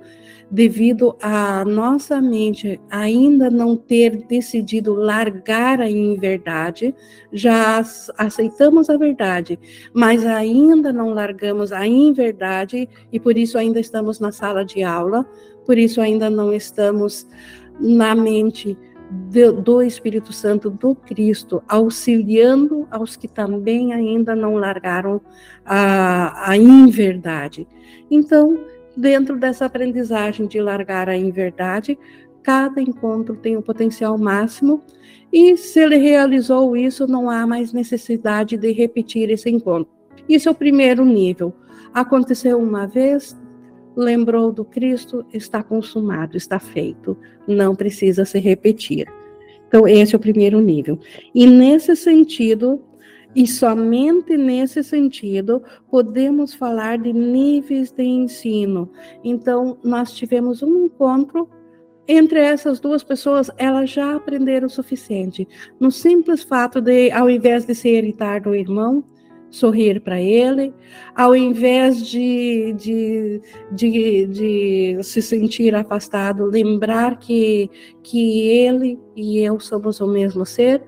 [0.49, 6.95] devido à nossa mente ainda não ter decidido largar a inverdade,
[7.33, 7.83] já
[8.17, 9.59] aceitamos a verdade,
[9.93, 15.25] mas ainda não largamos a inverdade e por isso ainda estamos na sala de aula,
[15.65, 17.27] por isso ainda não estamos
[17.79, 18.77] na mente
[19.63, 25.21] do Espírito Santo, do Cristo, auxiliando aos que também ainda não largaram
[25.65, 27.65] a, a inverdade.
[28.11, 28.59] Então,
[28.97, 31.97] dentro dessa aprendizagem de largar a inverdade,
[32.41, 34.83] cada encontro tem um potencial máximo
[35.31, 39.91] e se ele realizou isso, não há mais necessidade de repetir esse encontro.
[40.27, 41.53] Isso é o primeiro nível.
[41.93, 43.37] Aconteceu uma vez,
[43.95, 49.07] lembrou do Cristo, está consumado, está feito, não precisa se repetir.
[49.67, 50.97] Então, esse é o primeiro nível.
[51.35, 52.81] E nesse sentido,
[53.37, 58.91] e somente nesse sentido podemos falar de níveis de ensino.
[59.23, 61.47] Então, nós tivemos um encontro
[62.07, 65.47] entre essas duas pessoas, elas já aprenderam o suficiente.
[65.79, 69.03] No simples fato de, ao invés de se irritar do irmão,
[69.51, 70.73] sorrir para ele,
[71.15, 77.69] ao invés de, de, de, de, se sentir afastado, lembrar que,
[78.01, 80.81] que ele e eu somos o mesmo ser,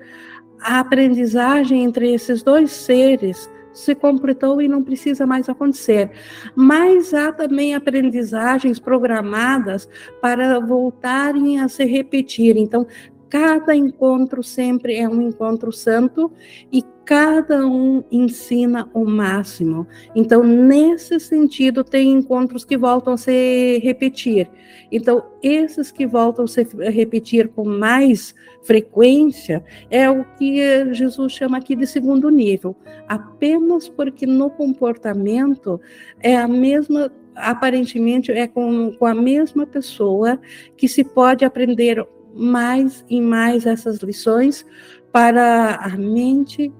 [0.61, 6.11] a aprendizagem entre esses dois seres se completou e não precisa mais acontecer.
[6.55, 9.87] Mas há também aprendizagens programadas
[10.21, 12.57] para voltarem a se repetir.
[12.57, 12.85] Então,
[13.29, 16.31] cada encontro sempre é um encontro santo
[16.71, 19.87] e cada um ensina o máximo.
[20.15, 24.49] Então, nesse sentido, tem encontros que voltam a se repetir.
[24.91, 31.57] Então, esses que voltam a se repetir com mais frequência é o que Jesus chama
[31.57, 32.75] aqui de segundo nível,
[33.07, 35.79] apenas porque no comportamento
[36.19, 40.37] é a mesma aparentemente é com, com a mesma pessoa
[40.75, 44.65] que se pode aprender mais e mais essas lições
[45.11, 46.71] para a mente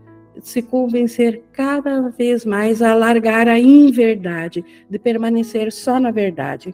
[0.42, 6.74] se convencer cada vez mais a largar a inverdade, de permanecer só na verdade.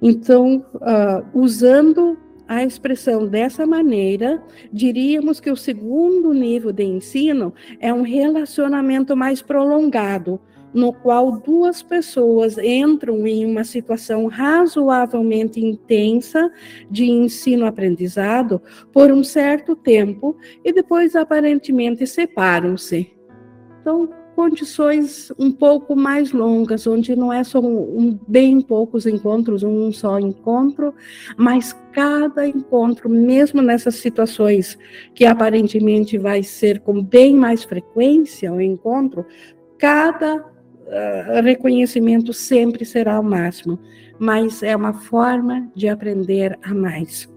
[0.00, 7.92] Então, uh, usando a expressão dessa maneira, diríamos que o segundo nível de ensino é
[7.92, 10.38] um relacionamento mais prolongado,
[10.74, 16.50] no qual duas pessoas entram em uma situação razoavelmente intensa
[16.90, 18.60] de ensino-aprendizado
[18.92, 23.12] por um certo tempo e depois aparentemente separam-se.
[23.80, 29.62] Então, condições um pouco mais longas, onde não é só um, um, bem poucos encontros,
[29.62, 30.92] um só encontro,
[31.36, 34.76] mas cada encontro, mesmo nessas situações
[35.14, 39.24] que aparentemente vai ser com bem mais frequência o encontro,
[39.78, 40.53] cada
[40.86, 43.78] uh, reconhecimento sempre será o máximo,
[44.18, 47.32] mas é uma forma de aprender a mais.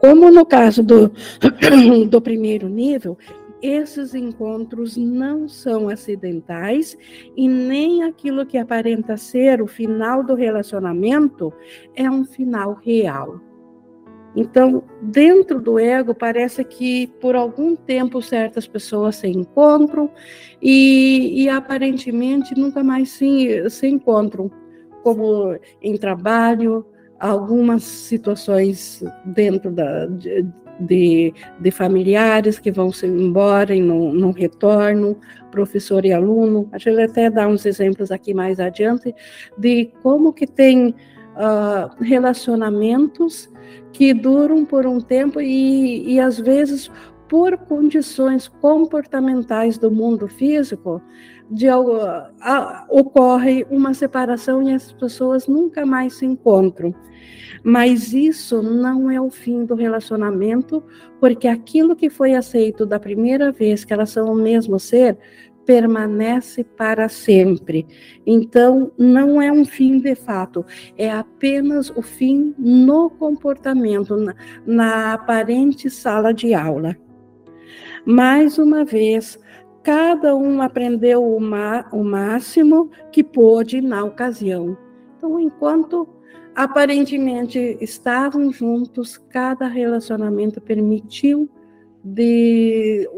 [0.00, 1.12] Como no caso do,
[2.08, 3.16] do primeiro nível,
[3.62, 6.98] esses encontros não são acidentais
[7.34, 11.50] e nem aquilo que aparenta ser o final do relacionamento
[11.94, 13.40] é um final real.
[14.36, 20.10] Então, dentro do ego, parece que por algum tempo certas pessoas se encontram
[20.60, 24.50] e, e aparentemente nunca mais se, se encontram,
[25.02, 26.84] como em trabalho,
[27.20, 30.44] algumas situações dentro da, de,
[30.80, 35.16] de, de familiares que vão se embora e não, não retornam,
[35.50, 36.68] professor e aluno.
[36.72, 39.14] A gente até dá uns exemplos aqui mais adiante
[39.56, 40.94] de como que tem
[41.36, 43.48] uh, relacionamentos
[43.92, 46.90] que duram por um tempo e, e às vezes
[47.28, 51.00] por condições comportamentais do mundo físico,
[51.50, 51.96] de algo,
[52.40, 56.94] a, ocorre uma separação e as pessoas nunca mais se encontram.
[57.62, 60.82] Mas isso não é o fim do relacionamento,
[61.18, 65.16] porque aquilo que foi aceito da primeira vez que elas são o mesmo ser
[65.64, 67.86] permanece para sempre.
[68.26, 70.64] Então, não é um fim de fato,
[70.96, 74.34] é apenas o fim no comportamento, na,
[74.66, 76.96] na aparente sala de aula.
[78.06, 79.38] Mais uma vez,
[79.82, 84.76] cada um aprendeu o, o máximo que pôde na ocasião.
[85.16, 86.08] Então, enquanto
[86.54, 91.48] aparentemente estavam juntos, cada relacionamento permitiu
[92.02, 93.08] de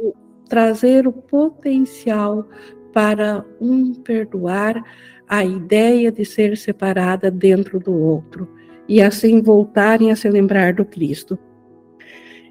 [0.48, 2.48] trazer o potencial
[2.92, 4.82] para um perdoar
[5.28, 8.48] a ideia de ser separada dentro do outro
[8.88, 11.38] e assim voltarem a se lembrar do Cristo.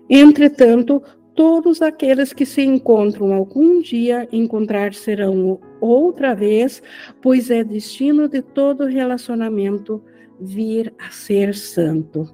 [0.10, 1.02] Entretanto,
[1.34, 6.82] todos aqueles que se encontram algum dia encontrar serão outra vez,
[7.22, 10.04] pois é destino de todo relacionamento
[10.40, 12.30] vir a ser santo.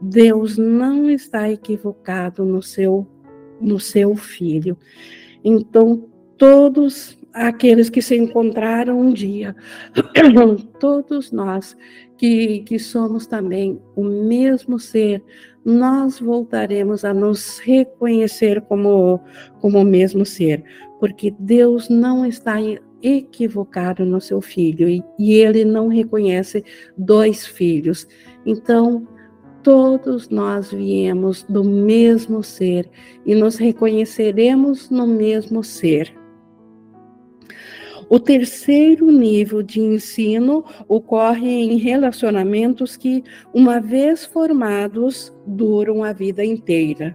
[0.00, 3.06] Deus não está equivocado no seu
[3.60, 4.76] no seu filho.
[5.44, 6.04] Então,
[6.36, 9.54] todos aqueles que se encontraram um dia,
[10.80, 11.76] todos nós
[12.16, 15.22] que, que somos também o mesmo ser,
[15.64, 19.20] nós voltaremos a nos reconhecer como,
[19.60, 20.64] como o mesmo ser,
[20.98, 22.56] porque Deus não está
[23.02, 26.64] equivocado no seu filho e, e ele não reconhece
[26.96, 28.08] dois filhos.
[28.44, 29.06] Então,
[29.68, 32.88] todos nós viemos do mesmo ser
[33.26, 36.10] e nos reconheceremos no mesmo ser.
[38.08, 46.42] O terceiro nível de ensino ocorre em relacionamentos que, uma vez formados, duram a vida
[46.42, 47.14] inteira.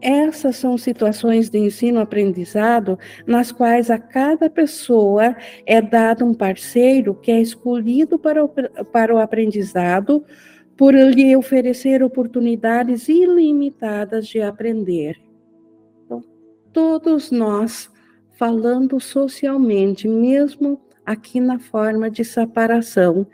[0.00, 7.30] Essas são situações de ensino-aprendizado nas quais a cada pessoa é dado um parceiro que
[7.30, 10.24] é escolhido para o, para o aprendizado
[10.76, 15.20] por lhe oferecer oportunidades ilimitadas de aprender.
[16.04, 16.22] Então,
[16.72, 17.90] todos nós,
[18.38, 23.26] falando socialmente, mesmo aqui na forma de separação,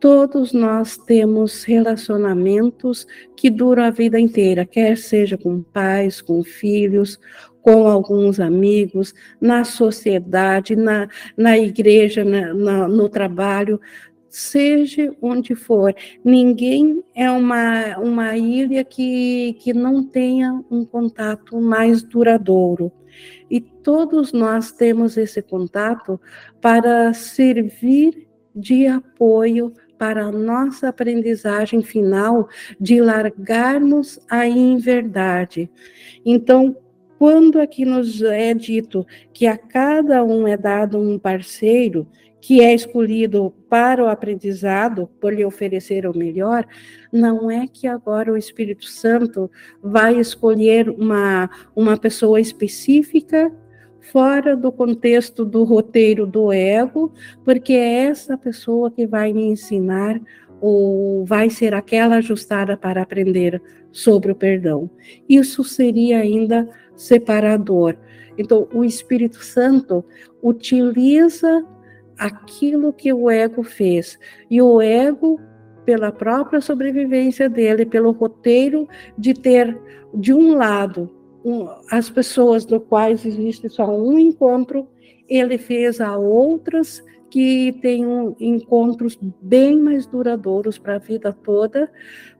[0.00, 7.20] todos nós temos relacionamentos que duram a vida inteira, quer seja com pais, com filhos,
[7.60, 13.78] com alguns amigos, na sociedade, na, na igreja, na, na, no trabalho
[14.30, 15.94] seja onde for.
[16.24, 22.92] Ninguém é uma, uma ilha que, que não tenha um contato mais duradouro.
[23.50, 26.18] E todos nós temos esse contato
[26.60, 32.48] para servir de apoio para a nossa aprendizagem final
[32.80, 35.68] de largarmos a inverdade.
[36.24, 36.74] Então,
[37.18, 42.06] quando aqui nos é dito que a cada um é dado um parceiro,
[42.40, 46.66] que é escolhido para o aprendizado, por lhe oferecer o melhor,
[47.12, 49.50] não é que agora o Espírito Santo
[49.82, 53.52] vai escolher uma, uma pessoa específica
[54.00, 57.12] fora do contexto do roteiro do ego,
[57.44, 60.20] porque é essa pessoa que vai me ensinar
[60.60, 64.90] ou vai ser aquela ajustada para aprender sobre o perdão.
[65.28, 67.96] Isso seria ainda separador.
[68.36, 70.04] Então, o Espírito Santo
[70.42, 71.64] utiliza
[72.20, 74.18] aquilo que o ego fez.
[74.50, 75.40] E o ego,
[75.86, 78.86] pela própria sobrevivência dele, pelo roteiro
[79.16, 79.80] de ter,
[80.14, 81.10] de um lado,
[81.42, 84.86] um, as pessoas do quais existe só um encontro,
[85.26, 91.90] ele fez a outras que tenham encontros bem mais duradouros para a vida toda,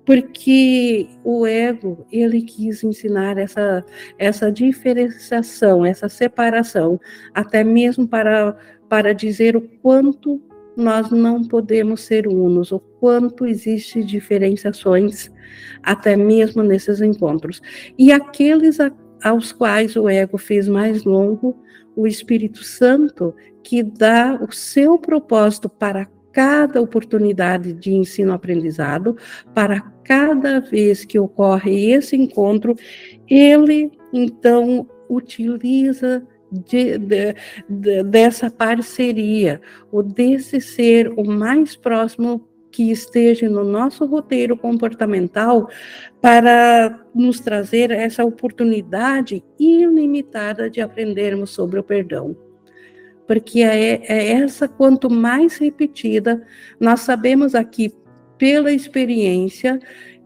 [0.05, 3.84] porque o ego ele quis ensinar essa
[4.18, 7.00] essa diferenciação, essa separação,
[7.32, 8.59] até mesmo para
[8.91, 10.43] para dizer o quanto
[10.76, 15.30] nós não podemos ser unos, o quanto existe diferenciações
[15.80, 17.62] até mesmo nesses encontros.
[17.97, 18.91] E aqueles a,
[19.22, 21.57] aos quais o ego fez mais longo,
[21.95, 23.32] o Espírito Santo
[23.62, 29.16] que dá o seu propósito para cada oportunidade de ensino-aprendizado,
[29.55, 32.74] para cada vez que ocorre esse encontro,
[33.28, 37.34] ele então utiliza de, de,
[37.68, 45.68] de, dessa parceria, ou desse ser o mais próximo que esteja no nosso roteiro comportamental
[46.20, 52.36] para nos trazer essa oportunidade ilimitada de aprendermos sobre o perdão.
[53.26, 56.44] Porque é, é essa, quanto mais repetida,
[56.78, 57.92] nós sabemos aqui
[58.38, 59.78] pela experiência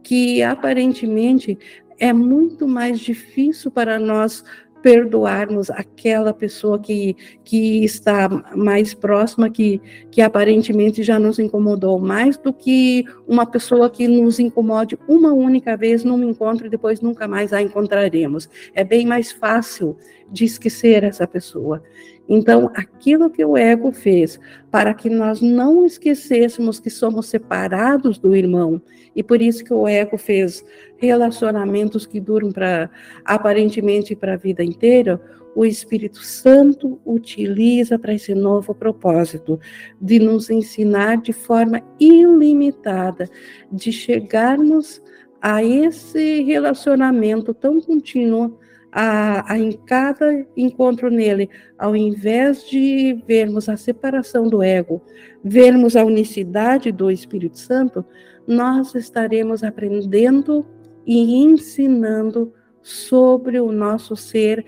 [0.03, 1.59] que aparentemente
[1.99, 4.45] é muito mais difícil para nós
[4.85, 9.81] perdoarmos aquela pessoa que, que está mais próxima, que,
[10.11, 15.75] que aparentemente já nos incomodou mais do que uma pessoa que nos incomode uma única
[15.75, 18.47] vez num encontro e depois nunca mais a encontraremos.
[18.75, 19.97] É bem mais fácil
[20.31, 21.83] de esquecer essa pessoa.
[22.29, 28.35] Então, aquilo que o ego fez para que nós não esquecêssemos que somos separados do
[28.35, 28.81] irmão,
[29.15, 30.65] e por isso que o ego fez
[30.97, 32.91] relacionamentos que duram para
[33.25, 35.21] aparentemente para a vida inteira,
[35.55, 39.61] o Espírito Santo utiliza para esse novo propósito
[40.01, 43.31] de nos ensinar de forma ilimitada,
[43.71, 45.01] de chegarmos
[45.41, 48.59] a esse relacionamento tão contínuo
[48.97, 55.03] a, a, em cada encontro nele, ao invés de vermos a separação do ego,
[55.43, 58.05] vermos a unicidade do Espírito Santo,
[58.47, 60.65] nós estaremos aprendendo
[61.05, 64.65] e ensinando sobre o nosso ser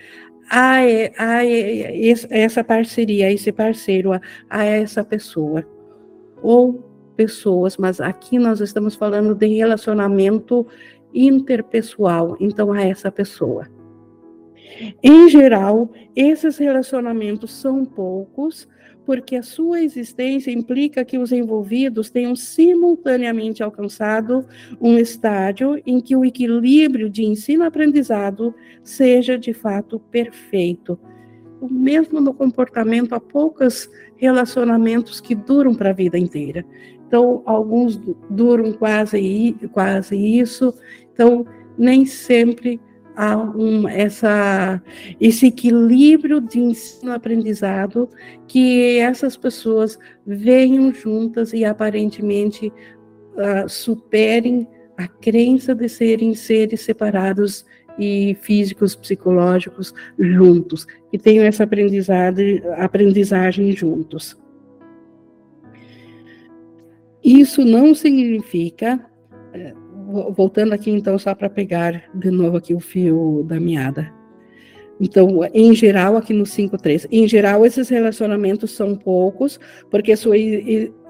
[0.50, 0.78] a,
[1.16, 1.44] a, a
[2.30, 4.20] essa parceria, a esse parceiro, a,
[4.50, 5.64] a essa pessoa.
[6.42, 6.84] Ou
[7.16, 10.66] pessoas, mas aqui nós estamos falando de relacionamento
[11.14, 13.75] interpessoal, então a essa pessoa.
[15.02, 18.68] Em geral, esses relacionamentos são poucos,
[19.04, 24.44] porque a sua existência implica que os envolvidos tenham simultaneamente alcançado
[24.80, 28.52] um estágio em que o equilíbrio de ensino-aprendizado
[28.82, 30.98] seja de fato perfeito.
[31.60, 36.64] O mesmo no comportamento, há poucos relacionamentos que duram para a vida inteira.
[37.06, 37.96] Então, alguns
[38.28, 40.74] duram quase, quase isso,
[41.12, 41.46] então,
[41.78, 42.80] nem sempre
[43.16, 44.80] há um, essa,
[45.18, 48.08] esse equilíbrio de ensino-aprendizado
[48.46, 52.70] que essas pessoas venham juntas e aparentemente
[53.34, 57.64] uh, superem a crença de serem seres separados
[57.98, 64.38] e físicos, psicológicos juntos, que tenham essa aprendizagem, aprendizagem juntos.
[67.24, 69.04] Isso não significa
[70.32, 74.12] voltando aqui então só para pegar de novo aqui o fio da meada.
[75.00, 79.60] Então, em geral, aqui no 5.3, em geral, esses relacionamentos são poucos,
[79.90, 80.36] porque sua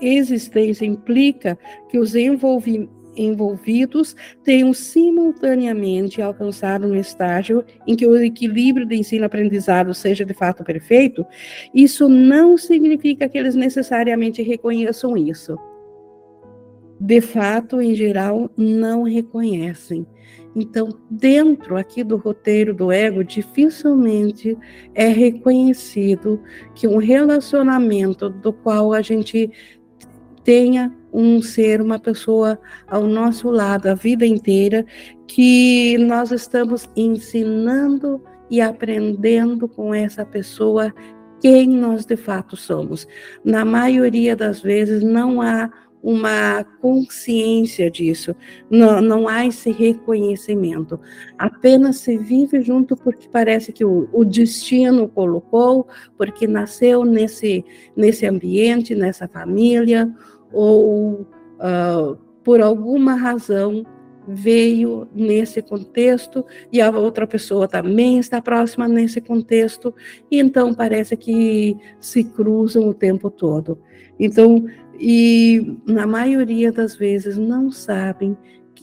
[0.00, 1.57] existência implica
[1.88, 2.88] que os envolvi
[3.18, 10.62] envolvidos tenham simultaneamente alcançado um estágio em que o equilíbrio de ensino-aprendizado seja de fato
[10.62, 11.24] perfeito,
[11.74, 15.59] isso não significa que eles necessariamente reconheçam isso
[16.99, 20.07] de fato, em geral, não reconhecem.
[20.55, 24.57] Então, dentro aqui do roteiro do ego, dificilmente
[24.94, 26.40] é reconhecido
[26.74, 29.51] que um relacionamento do qual a gente
[30.42, 34.86] tenha um ser, uma pessoa ao nosso lado a vida inteira,
[35.26, 40.94] que nós estamos ensinando e aprendendo com essa pessoa
[41.40, 43.07] quem nós de fato somos.
[43.44, 45.70] Na maioria das vezes, não há
[46.07, 48.32] uma consciência disso,
[48.70, 51.00] não, não há esse reconhecimento.
[51.36, 57.64] Apenas se vive junto porque parece que o, o destino colocou, porque nasceu nesse,
[57.96, 60.09] nesse ambiente, nessa família,
[60.52, 61.26] ou
[61.59, 63.84] uh, por alguma razão
[64.28, 69.92] veio nesse contexto e a outra pessoa também está próxima nesse contexto,
[70.30, 73.76] e então parece que se cruzam o tempo todo.
[74.18, 74.64] Então,
[74.99, 78.36] e na maioria das vezes não sabem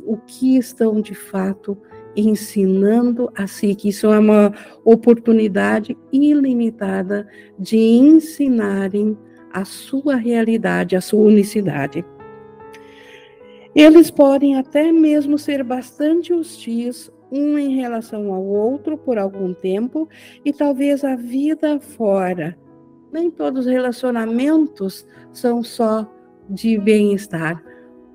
[0.05, 1.77] o que estão de fato
[2.15, 4.53] ensinando a si, que isso é uma
[4.83, 9.17] oportunidade ilimitada de ensinarem
[9.51, 12.05] a sua realidade, a sua unicidade.
[13.75, 20.07] Eles podem até mesmo ser bastante hostis um em relação ao outro por algum tempo
[20.45, 22.55] e talvez a vida fora.
[23.13, 26.11] Nem todos os relacionamentos são só
[26.49, 27.63] de bem-estar.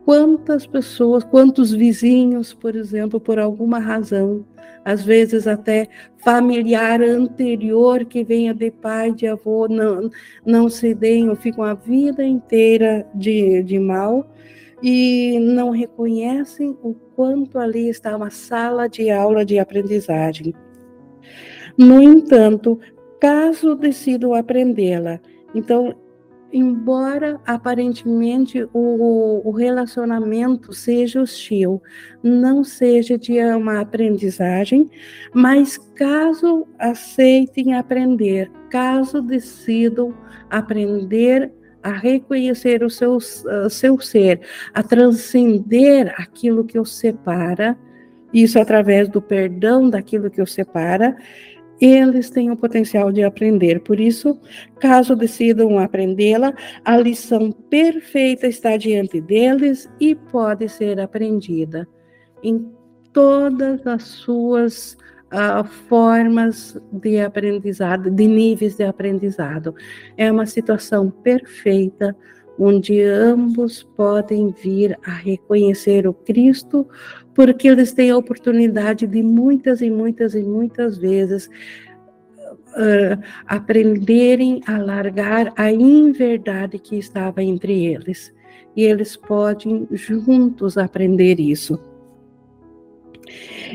[0.05, 4.45] Quantas pessoas, quantos vizinhos, por exemplo, por alguma razão,
[4.85, 5.87] às vezes até
[6.17, 10.11] familiar anterior que venha de pai, de avô, não,
[10.45, 14.29] não se deem ou ficam a vida inteira de, de mal
[14.83, 20.53] e não reconhecem o quanto ali está uma sala de aula de aprendizagem.
[21.77, 22.81] No entanto,
[23.21, 25.21] caso decidam aprendê-la,
[25.55, 25.95] então
[26.53, 31.83] embora aparentemente o, o, relacionamento seja hostil,
[32.23, 34.91] não seja de uma aprendizagem,
[35.35, 40.15] mas caso aceitem aprender, caso decidam
[40.49, 41.53] aprender
[41.83, 44.41] a reconhecer o seu, uh, seu ser,
[44.75, 47.79] a transcender aquilo que os separa,
[48.33, 51.17] isso através do perdão daquilo que os separa,
[51.81, 53.81] eles têm o potencial de aprender.
[53.81, 54.39] Por isso,
[54.81, 56.53] caso decidam aprendê-la,
[56.85, 61.87] a lição perfeita está diante deles e pode ser aprendida
[62.43, 62.71] em
[63.13, 64.97] todas as suas
[65.33, 69.75] uh, formas de aprendizado, de níveis de aprendizado.
[70.17, 72.17] É uma situação perfeita
[72.59, 76.89] onde ambos podem vir a reconhecer o Cristo,
[77.39, 84.77] porque eles têm a oportunidade de muitas e muitas e muitas vezes uh, aprenderem a
[84.79, 88.35] largar a inverdade que estava entre eles.
[88.75, 91.81] E eles podem juntos aprender isso.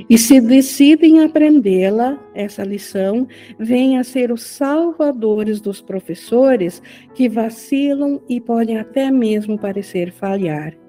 [0.10, 3.26] E se decidem aprendê-la, essa lição,
[3.58, 6.82] vêm a ser os salvadores dos professores
[7.16, 10.83] que vacilam e podem até mesmo parecer falhar.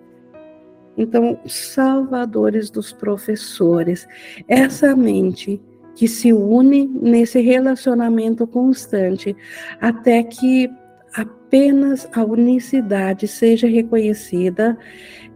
[0.97, 4.07] Então, salvadores dos professores,
[4.49, 5.61] essa mente
[5.95, 9.37] que se une nesse relacionamento constante
[9.81, 10.69] até que
[11.15, 14.77] apenas a unicidade seja reconhecida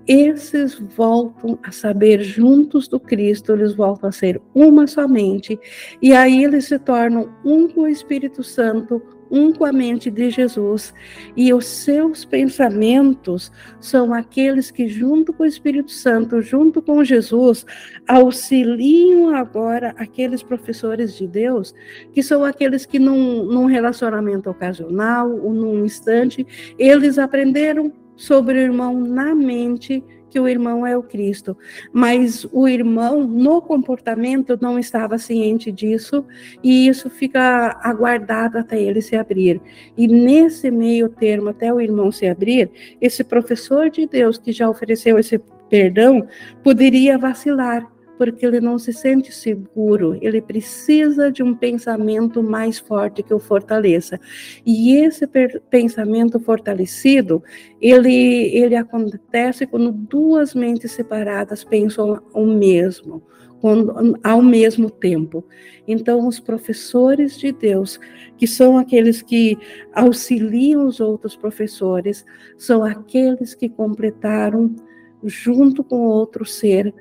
[0.08, 5.60] esses voltam a saber juntos do Cristo, eles voltam a ser uma somente,
[6.00, 10.30] e aí eles se tornam um com o Espírito Santo, um com a mente de
[10.30, 10.94] Jesus,
[11.36, 13.50] e os seus pensamentos
[13.80, 17.64] são aqueles que, junto com o Espírito Santo, junto com Jesus,
[18.06, 21.74] auxiliam agora aqueles professores de Deus,
[22.12, 26.46] que são aqueles que, num, num relacionamento ocasional ou num instante,
[26.78, 31.56] eles aprenderam sobre o irmão na mente que o irmão é o Cristo,
[31.92, 36.24] mas o irmão no comportamento não estava ciente disso
[36.62, 39.60] e isso fica aguardado até ele se abrir.
[39.96, 42.70] E nesse meio termo, até o irmão se abrir,
[43.00, 46.26] esse professor de Deus que já ofereceu esse perdão
[46.62, 47.86] poderia vacilar
[48.18, 53.38] porque ele não se sente seguro, ele precisa de um pensamento mais forte que o
[53.38, 54.18] fortaleça.
[54.66, 55.24] E esse
[55.70, 57.40] pensamento fortalecido,
[57.80, 63.22] ele, ele acontece quando duas mentes separadas pensam o mesmo,
[63.60, 65.44] quando, ao mesmo tempo.
[65.86, 68.00] Então, os professores de Deus,
[68.36, 69.56] que são aqueles que
[69.94, 74.74] auxiliam os outros professores, são aqueles que completaram,
[75.22, 76.92] junto com outro ser,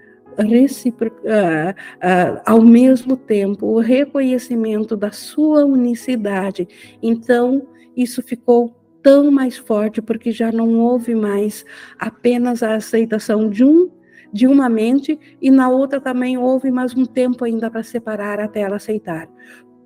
[0.43, 6.67] uh, uh, ao mesmo tempo o reconhecimento da sua unicidade.
[7.01, 11.65] Então, isso ficou tão mais forte porque já não houve mais
[11.97, 13.89] apenas a aceitação de um
[14.31, 18.59] de uma mente e na outra também houve mais um tempo ainda para separar até
[18.59, 19.29] ela aceitar.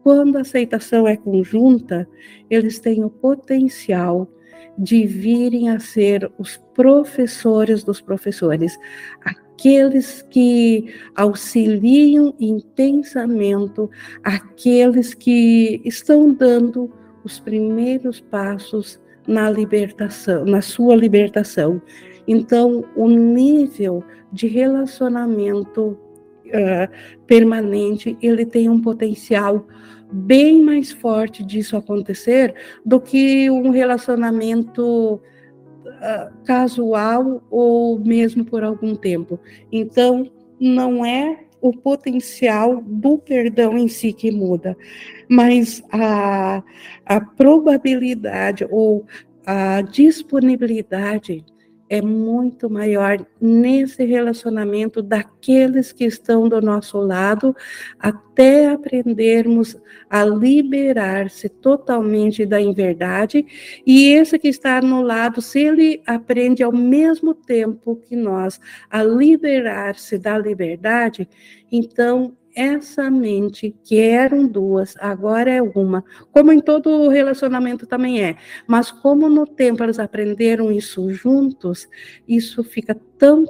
[0.04, 2.08] Quando a aceitação é conjunta,
[2.49, 4.28] eles têm o potencial
[4.78, 8.78] de virem a ser os professores dos professores,
[9.62, 13.91] aqueles que auxiliam em pensamento,
[14.24, 16.91] aqueles que estão dando
[17.24, 21.80] os primeiros passos na libertação, na sua libertação.
[22.28, 24.03] Então, o nível
[24.34, 25.89] de relacionamento
[26.47, 26.89] uh,
[27.28, 29.68] permanente, ele tem um potencial
[30.12, 35.22] bem mais forte disso acontecer do que um relacionamento
[36.02, 39.39] uh, casual ou mesmo por algum tempo.
[39.72, 40.30] Então,
[40.60, 44.76] não é o potencial do perdão em si que muda,
[45.30, 46.64] mas a,
[47.06, 49.06] a probabilidade ou
[49.45, 51.45] a disponibilidade
[51.92, 57.54] é muito maior nesse relacionamento daqueles que estão do nosso lado,
[58.00, 59.76] até aprendermos
[60.10, 63.46] a liberar-se totalmente da inverdade,
[63.86, 68.58] e esse que está no lado, se ele aprende ao mesmo tempo que nós
[68.89, 71.28] a liberar-se da liberdade,
[71.70, 78.36] então essa mente, que eram duas, agora é uma, como em todo relacionamento também é,
[78.68, 81.88] mas como no tempo eles aprenderam isso juntos,
[82.28, 83.45] isso fica tão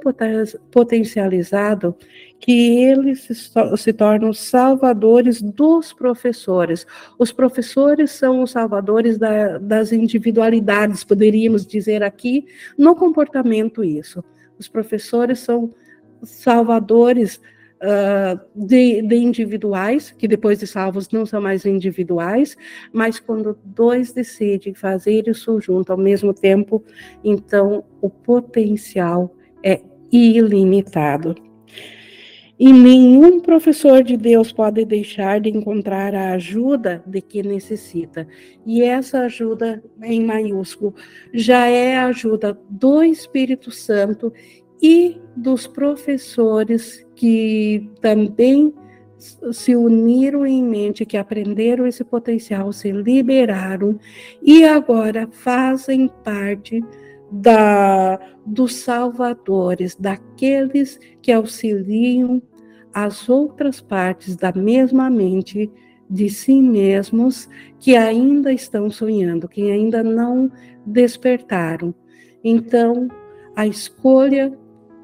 [0.70, 1.96] potencializado
[2.38, 3.34] que eles se,
[3.76, 6.86] se tornam salvadores dos professores.
[7.18, 12.44] Os professores são os salvadores da, das individualidades, poderíamos dizer aqui,
[12.76, 14.24] no comportamento isso.
[14.58, 15.72] Os professores são
[16.22, 17.40] salvadores
[17.82, 22.56] uh, de, de, individuais, que depois de salvos não são mais individuais,
[22.92, 26.82] mas quando dois decidem fazer isso junto ao mesmo tempo,
[27.24, 29.80] então o potencial é
[30.10, 31.34] ilimitado.
[32.58, 38.28] E nenhum professor de Deus pode deixar de encontrar a ajuda de que necessita.
[38.64, 40.94] E essa ajuda, em maiúsculo,
[41.34, 44.32] já é a ajuda do Espírito Santo
[44.82, 48.74] e dos professores que também
[49.52, 53.98] se uniram em mente, que aprenderam esse potencial, se liberaram
[54.42, 56.82] e agora fazem parte
[57.30, 62.42] da, dos salvadores, daqueles que auxiliam
[62.92, 65.70] as outras partes da mesma mente
[66.10, 70.50] de si mesmos que ainda estão sonhando, que ainda não
[70.84, 71.94] despertaram.
[72.44, 73.08] Então,
[73.54, 74.52] a escolha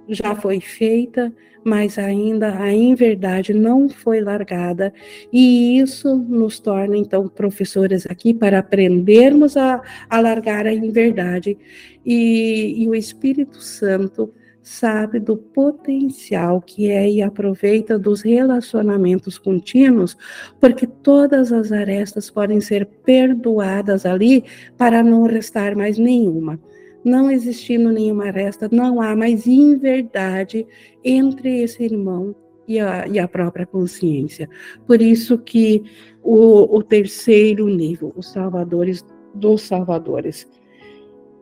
[0.08, 1.32] já foi feita,
[1.64, 4.92] mas ainda a inverdade não foi largada,
[5.32, 11.58] e isso nos torna, então, professores aqui para aprendermos a, a largar a inverdade,
[12.04, 14.32] e, e o Espírito Santo
[14.62, 20.16] sabe do potencial que é e aproveita dos relacionamentos contínuos,
[20.60, 24.44] porque todas as arestas podem ser perdoadas ali
[24.76, 26.60] para não restar mais nenhuma
[27.08, 30.66] não existindo nenhuma resta, não há mais inverdade
[31.02, 32.34] entre esse irmão
[32.66, 34.48] e a, e a própria consciência.
[34.86, 35.82] Por isso que
[36.22, 39.04] o, o terceiro nível, os salvadores
[39.34, 40.46] dos salvadores.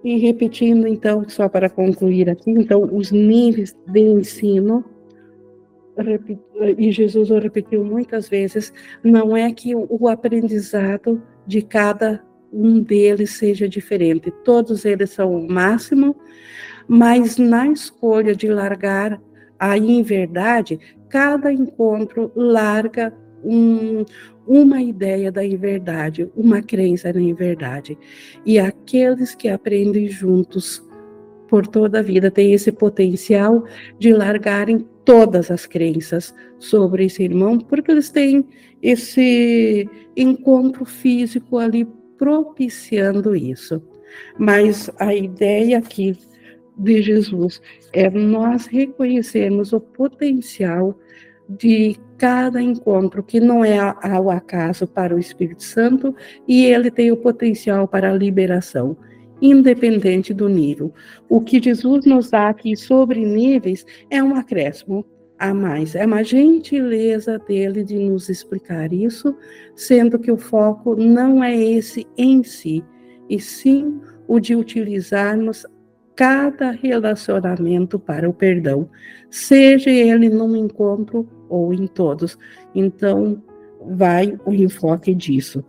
[0.05, 4.85] E repetindo, então, só para concluir aqui, então, os níveis de ensino,
[6.79, 12.23] e Jesus o repetiu muitas vezes, não é que o aprendizado de cada
[12.53, 14.31] um deles seja diferente.
[14.45, 16.17] Todos eles são o máximo,
[16.89, 19.21] mas na escolha de largar
[19.59, 20.79] a inverdade,
[21.09, 23.13] cada encontro larga
[23.45, 24.05] um,
[24.47, 27.99] uma ideia da inverdade, uma crença na inverdade.
[28.45, 30.83] E aqueles que aprendem juntos
[31.49, 33.65] por toda a vida têm esse potencial
[33.99, 38.45] de largarem todas as crenças sobre esse irmão, porque eles têm
[38.83, 41.87] esse encontro físico ali
[42.19, 43.83] propiciando isso.
[44.39, 46.17] Mas a ideia aqui
[46.77, 47.61] de Jesus
[47.93, 50.99] é nós reconhecermos o potencial
[51.49, 56.15] de cada encontro, que não é ao acaso para o Espírito Santo,
[56.47, 58.97] e ele tem o potencial para a liberação,
[59.41, 60.93] independente do nível.
[61.29, 65.05] O que Jesus nos dá aqui sobre níveis é um acréscimo
[65.39, 65.95] a mais.
[65.95, 69.37] É uma gentileza dele de nos explicar isso,
[69.75, 72.85] sendo que o foco não é esse em si,
[73.29, 75.67] e sim o de utilizarmos
[76.15, 78.89] cada relacionamento para o perdão,
[79.31, 82.39] seja ele num encontro ou em todos.
[82.75, 83.43] Então,
[83.89, 85.63] vai o enfoque disso.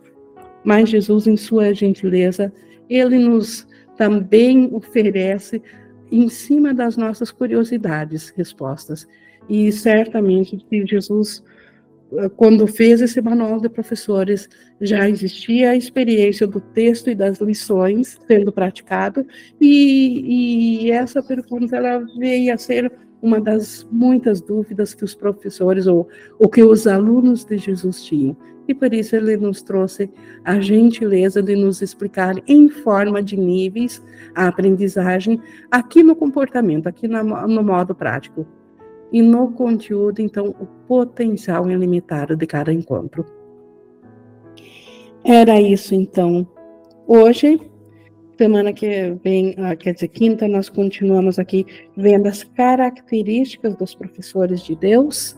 [0.63, 2.51] Mas Jesus, em sua gentileza,
[2.89, 5.61] ele nos também oferece,
[6.09, 9.07] em cima das nossas curiosidades, respostas.
[9.49, 11.43] E certamente que Jesus,
[12.13, 14.49] eh, quando fez esse manual de professores,
[14.81, 19.25] já existia a experiência do texto e das lições sendo praticado,
[19.59, 22.91] e, e essa pergunta ela veio a ser
[23.21, 26.07] uma das muitas dúvidas que os professores ou,
[26.39, 28.37] ou que os alunos de Jesus tinham.
[28.67, 30.11] E por isso ele nos trouxe
[30.43, 34.03] a gentileza de nos explicar em forma de níveis
[34.35, 35.41] a aprendizagem
[35.71, 38.45] aqui no comportamento, aqui no, no modo prático
[39.11, 43.25] e no conteúdo, então, o potencial ilimitado de cada encontro.
[45.23, 46.47] Era isso, então.
[47.07, 47.59] Hoje,
[48.37, 54.61] semana que vem, ah, quer dizer, quinta, nós continuamos aqui vendo as características dos professores
[54.61, 55.35] de Deus.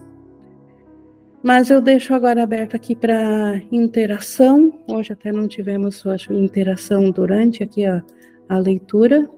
[1.41, 4.74] Mas eu deixo agora aberto aqui para interação.
[4.88, 8.03] Hoje até não tivemos, acho, interação durante aqui a,
[8.49, 9.30] a leitura.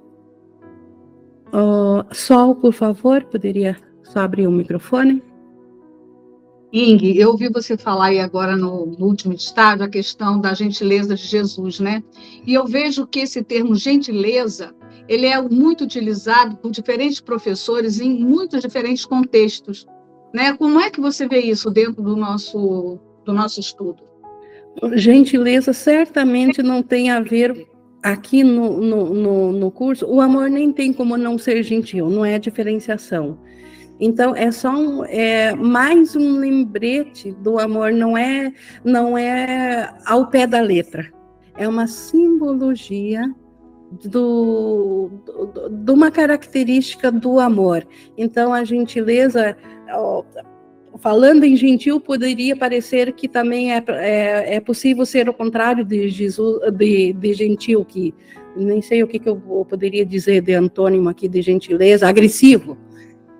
[1.53, 3.77] Uh, Sol, por favor, poderia
[4.11, 5.23] só abrir o microfone?
[6.73, 11.15] Ing, eu ouvi você falar aí agora no, no, último estágio a questão da gentileza
[11.15, 12.01] de Jesus, né?
[12.45, 14.73] E eu vejo que esse termo gentileza,
[15.07, 19.85] ele é muito utilizado por diferentes professores em muitos diferentes contextos,
[20.33, 20.53] né?
[20.53, 24.01] Como é que você vê isso dentro do nosso do nosso estudo?
[24.93, 27.67] Gentileza certamente não tem a ver
[28.01, 30.05] aqui no, no, no, no curso.
[30.05, 33.37] O amor nem tem como não ser gentil, não é diferenciação.
[34.01, 38.51] Então é só um, é mais um lembrete do amor, não é
[38.83, 41.07] não é ao pé da letra.
[41.55, 43.31] É uma simbologia
[44.09, 47.87] do, do, de uma característica do amor.
[48.17, 49.55] Então a gentileza,
[50.97, 56.09] falando em gentil, poderia parecer que também é, é, é possível ser o contrário de
[56.09, 58.15] Jesus, de, de gentil, que
[58.55, 59.37] nem sei o que, que eu
[59.69, 62.75] poderia dizer de antônimo aqui de gentileza, agressivo.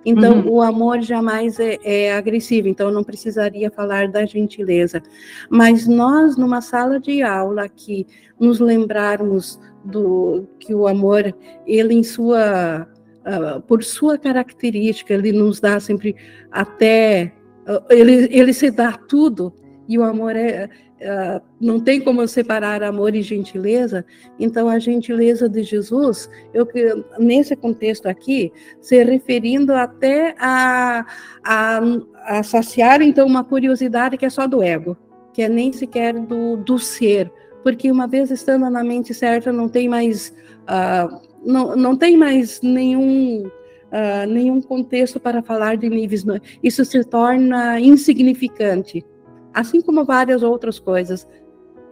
[0.04, 0.50] Então, uhum.
[0.50, 5.02] o amor jamais é, é, agressivo, então não precisaria falar da gentileza.
[5.48, 8.06] Mas nós, numa sala de aula, que
[8.38, 11.34] nos lembrarmos do que o amor,
[11.66, 12.88] ele em sua,
[13.26, 16.16] uh, por sua característica, ele nos dá sempre
[16.50, 17.32] até,
[17.68, 19.52] uh, ele, ele se dá tudo,
[19.88, 20.68] e o amor é,
[21.02, 24.04] uh, não tem como separar amor e gentileza,
[24.38, 26.66] então a gentileza de Jesus, eu
[27.18, 31.04] nesse contexto aqui, se referindo até a,
[31.44, 31.80] a,
[32.24, 34.96] a saciar então uma curiosidade que é só do ego,
[35.32, 37.30] que é nem sequer do, do ser,
[37.62, 42.60] porque uma vez estando na mente certa, não tem mais, uh, não, não tem mais
[42.60, 46.24] nenhum, uh, nenhum contexto para falar de níveis.
[46.62, 49.04] Isso se torna insignificante,
[49.52, 51.26] assim como várias outras coisas.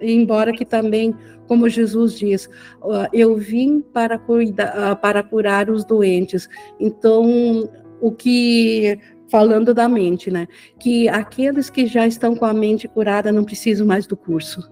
[0.00, 1.14] Embora que também,
[1.46, 2.46] como Jesus diz,
[2.82, 6.48] uh, eu vim para, cuidar, para curar os doentes.
[6.78, 7.68] Então,
[8.00, 8.98] o que
[9.30, 10.48] falando da mente, né?
[10.78, 14.70] Que aqueles que já estão com a mente curada não precisam mais do curso.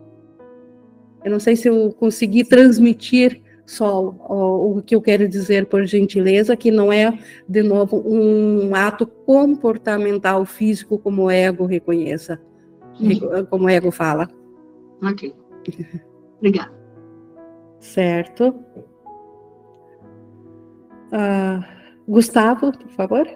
[1.24, 5.84] Eu não sei se eu consegui transmitir só o, o, que eu quero dizer por
[5.84, 7.16] gentileza, que não é,
[7.46, 12.40] de novo, um ato comportamental físico como o ego reconheça.
[13.50, 14.28] Como o ego fala.
[15.02, 15.34] Ok.
[16.38, 16.72] Obrigada.
[17.80, 18.54] Certo.
[21.12, 21.62] Uh,
[22.06, 23.28] Gustavo, por favor.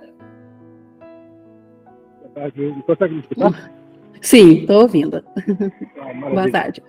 [2.87, 3.73] Consegue me escutar?
[4.21, 5.23] Sim, estou ouvindo.
[5.99, 6.83] Ah, Boa tarde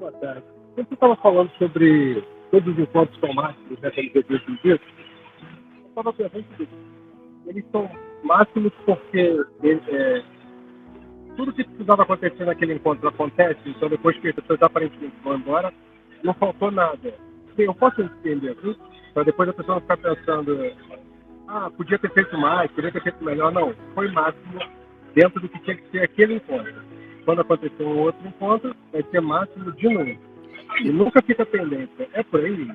[0.00, 0.42] boa tarde.
[0.74, 6.12] Quando você estava falando sobre todos os encontros somáticos nessa LGB do dia, eu estava
[6.12, 6.68] pensando que
[7.46, 7.90] eles são
[8.24, 10.22] máximos porque é,
[11.36, 15.72] tudo que precisava acontecer naquele encontro acontece, então depois que as pessoas aparentemente vão embora,
[16.22, 17.14] não faltou nada.
[17.56, 18.76] Eu posso entender isso,
[19.12, 20.72] para depois a pessoa ficar pensando,
[21.48, 23.52] ah, podia ter feito mais, podia ter feito melhor.
[23.52, 24.60] Não, foi máximo
[25.14, 26.90] dentro do que tinha que ser aquele encontro
[27.24, 30.18] quando acontecer um outro encontro, vai ser máximo de novo.
[30.82, 32.08] E nunca fica pendente.
[32.12, 32.68] É por aí.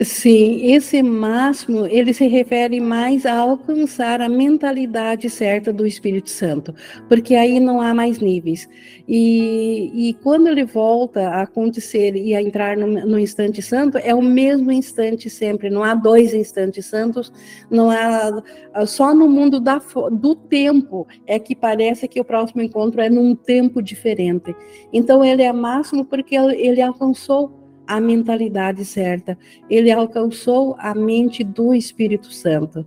[0.00, 6.72] Sim, esse máximo, ele se refere mais a alcançar a mentalidade certa do Espírito Santo,
[7.08, 8.68] porque aí não há mais níveis.
[9.08, 14.14] E, e quando ele volta a acontecer e a entrar no, no, instante santo, é
[14.14, 17.32] o mesmo instante sempre, não há dois instantes santos,
[17.68, 18.40] não há,
[18.86, 19.82] só no mundo da,
[20.12, 24.54] do tempo é que parece que o próximo encontro é num tempo diferente.
[24.92, 27.57] Então ele é máximo porque ele alcançou
[27.88, 29.36] a mentalidade certa.
[29.68, 32.86] Ele alcançou a mente do Espírito Santo.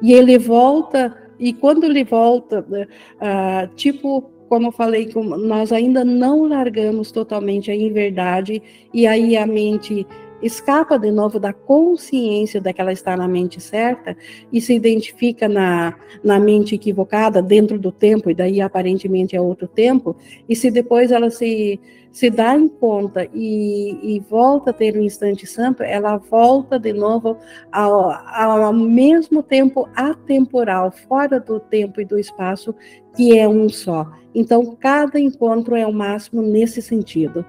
[0.00, 6.46] E ele volta, e quando ele volta, uh, tipo, como eu falei, nós ainda não
[6.46, 8.62] largamos totalmente a inverdade,
[8.92, 10.06] e aí a mente
[10.42, 14.14] escapa de novo da consciência de que ela está na mente certa
[14.52, 19.66] e se identifica na, na mente equivocada dentro do tempo, e daí aparentemente é outro
[19.66, 20.14] tempo,
[20.48, 21.80] e se depois ela se,
[22.14, 26.92] se dá em conta e, e volta a ter um instante santo, ela volta de
[26.92, 27.36] novo
[27.72, 32.72] ao, ao mesmo tempo atemporal, fora do tempo e do espaço,
[33.16, 34.06] que é um só.
[34.32, 37.44] Então, cada encontro é o máximo nesse sentido.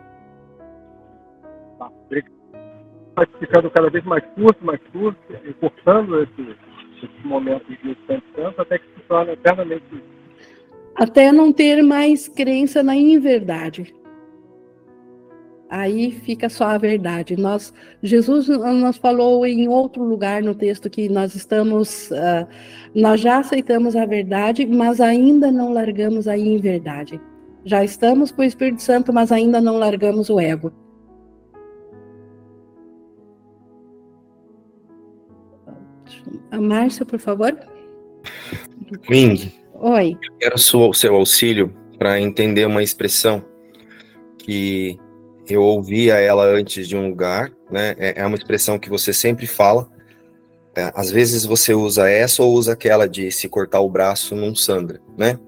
[1.78, 1.92] Tá,
[3.16, 6.42] vai ficando cada vez mais curto, mais curto, encurtando esse,
[7.04, 9.84] esse momento de instante santo, até que se torna eternamente.
[10.96, 13.94] Até não ter mais crença na inverdade.
[15.78, 17.36] Aí fica só a verdade.
[17.36, 22.48] Nós, Jesus nos falou em outro lugar no texto que nós estamos, uh,
[22.96, 27.20] nós já aceitamos a verdade, mas ainda não largamos a inverdade.
[27.66, 30.72] Já estamos com o Espírito Santo, mas ainda não largamos o ego.
[36.52, 37.54] A Márcia, por favor.
[39.10, 39.52] Ming.
[39.74, 40.18] Oi.
[40.24, 43.44] Eu quero o seu auxílio para entender uma expressão
[44.38, 44.98] que
[45.48, 47.96] eu ouvia ela antes de um lugar, né?
[47.98, 49.88] É, é uma expressão que você sempre fala.
[50.76, 54.54] É, às vezes você usa essa ou usa aquela de se cortar o braço não
[54.54, 55.40] sangra, né?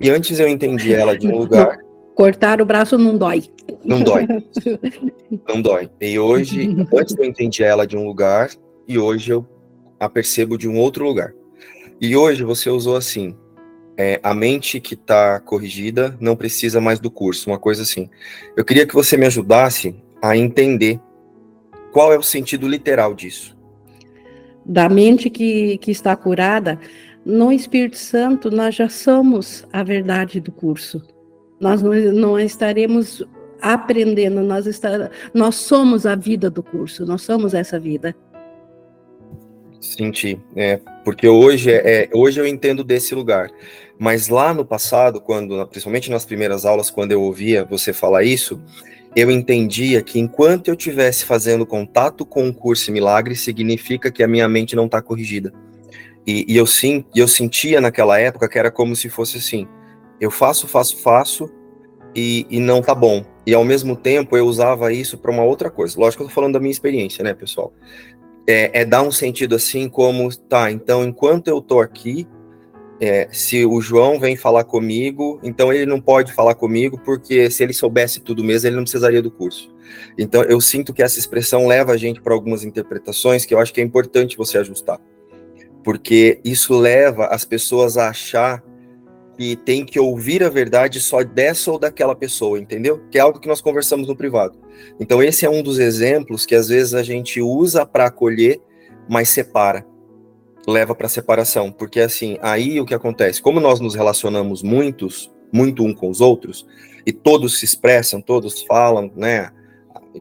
[0.00, 1.78] E antes eu entendi ela de um lugar.
[2.14, 3.44] Cortar o braço não dói.
[3.84, 4.26] Não dói.
[5.46, 5.90] Não dói.
[6.00, 8.50] E hoje, antes eu entendi ela de um lugar
[8.88, 9.46] e hoje eu
[10.00, 11.34] a percebo de um outro lugar.
[12.00, 13.36] E hoje você usou assim:
[13.98, 18.08] é, a mente que está corrigida não precisa mais do curso, uma coisa assim.
[18.56, 21.00] Eu queria que você me ajudasse a entender
[21.92, 23.58] qual é o sentido literal disso.
[24.64, 26.78] Da mente que, que está curada,
[27.24, 31.02] no Espírito Santo nós já somos a verdade do curso.
[31.58, 33.26] Nós não, não estaremos
[33.60, 38.14] aprendendo, nós, está, nós somos a vida do curso, nós somos essa vida.
[39.80, 43.48] Senti, é, porque hoje, é, é, hoje eu entendo desse lugar,
[43.98, 48.60] mas lá no passado, quando, principalmente nas primeiras aulas, quando eu ouvia você falar isso,
[49.14, 54.28] eu entendia que enquanto eu estivesse fazendo contato com o curso milagre, significa que a
[54.28, 55.52] minha mente não está corrigida.
[56.26, 59.66] E, e eu, sim, eu sentia naquela época que era como se fosse assim:
[60.20, 61.50] eu faço, faço, faço,
[62.14, 63.24] e, e não tá bom.
[63.46, 65.98] E ao mesmo tempo eu usava isso para uma outra coisa.
[65.98, 67.72] Lógico que eu tô falando da minha experiência, né, pessoal?
[68.50, 72.26] É, é dar um sentido assim como, tá, então enquanto eu tô aqui,
[73.00, 77.62] é, se o João vem falar comigo, então ele não pode falar comigo, porque se
[77.62, 79.70] ele soubesse tudo mesmo, ele não precisaria do curso.
[80.16, 83.72] Então eu sinto que essa expressão leva a gente para algumas interpretações que eu acho
[83.72, 84.98] que é importante você ajustar.
[85.84, 88.62] Porque isso leva as pessoas a achar
[89.38, 93.00] que tem que ouvir a verdade só dessa ou daquela pessoa, entendeu?
[93.08, 94.58] Que é algo que nós conversamos no privado.
[94.98, 98.60] Então esse é um dos exemplos que às vezes a gente usa para acolher,
[99.08, 99.86] mas separa
[100.68, 105.82] leva para separação, porque assim, aí o que acontece, como nós nos relacionamos muitos, muito
[105.82, 106.66] um com os outros,
[107.06, 109.50] e todos se expressam, todos falam, né,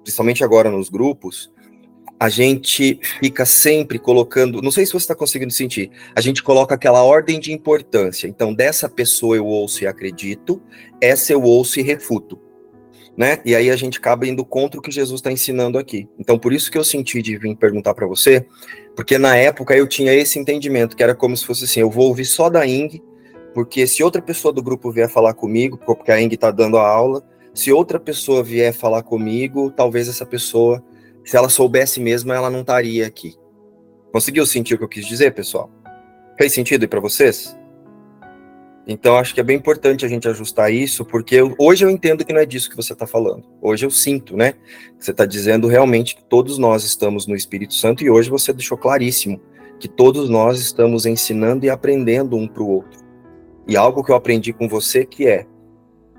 [0.03, 1.51] principalmente agora nos grupos,
[2.20, 6.74] a gente fica sempre colocando, não sei se você está conseguindo sentir, a gente coloca
[6.74, 8.28] aquela ordem de importância.
[8.28, 10.61] Então, dessa pessoa eu ouço e acredito,
[10.99, 12.39] essa eu ouço e refuto.
[13.15, 13.39] Né?
[13.43, 16.07] E aí a gente acaba indo contra o que Jesus está ensinando aqui.
[16.20, 18.45] Então, por isso que eu senti de vir perguntar para você,
[18.95, 22.07] porque na época eu tinha esse entendimento, que era como se fosse assim: eu vou
[22.07, 23.01] ouvir só da Ing,
[23.55, 26.88] porque se outra pessoa do grupo vier falar comigo, porque a Ing está dando a
[26.88, 27.24] aula,
[27.55, 30.84] se outra pessoa vier falar comigo, talvez essa pessoa
[31.28, 33.36] se ela soubesse mesmo, ela não estaria aqui.
[34.13, 35.69] Conseguiu sentir o que eu quis dizer, pessoal?
[36.38, 37.53] Fez sentido para vocês?
[38.88, 42.23] Então, acho que é bem importante a gente ajustar isso, porque eu, hoje eu entendo
[42.23, 43.43] que não é disso que você está falando.
[43.61, 44.53] Hoje eu sinto, né?
[44.97, 48.78] Você está dizendo realmente que todos nós estamos no Espírito Santo, e hoje você deixou
[48.78, 49.41] claríssimo
[49.82, 53.01] que todos nós estamos ensinando e aprendendo um para o outro.
[53.67, 55.45] E algo que eu aprendi com você que é,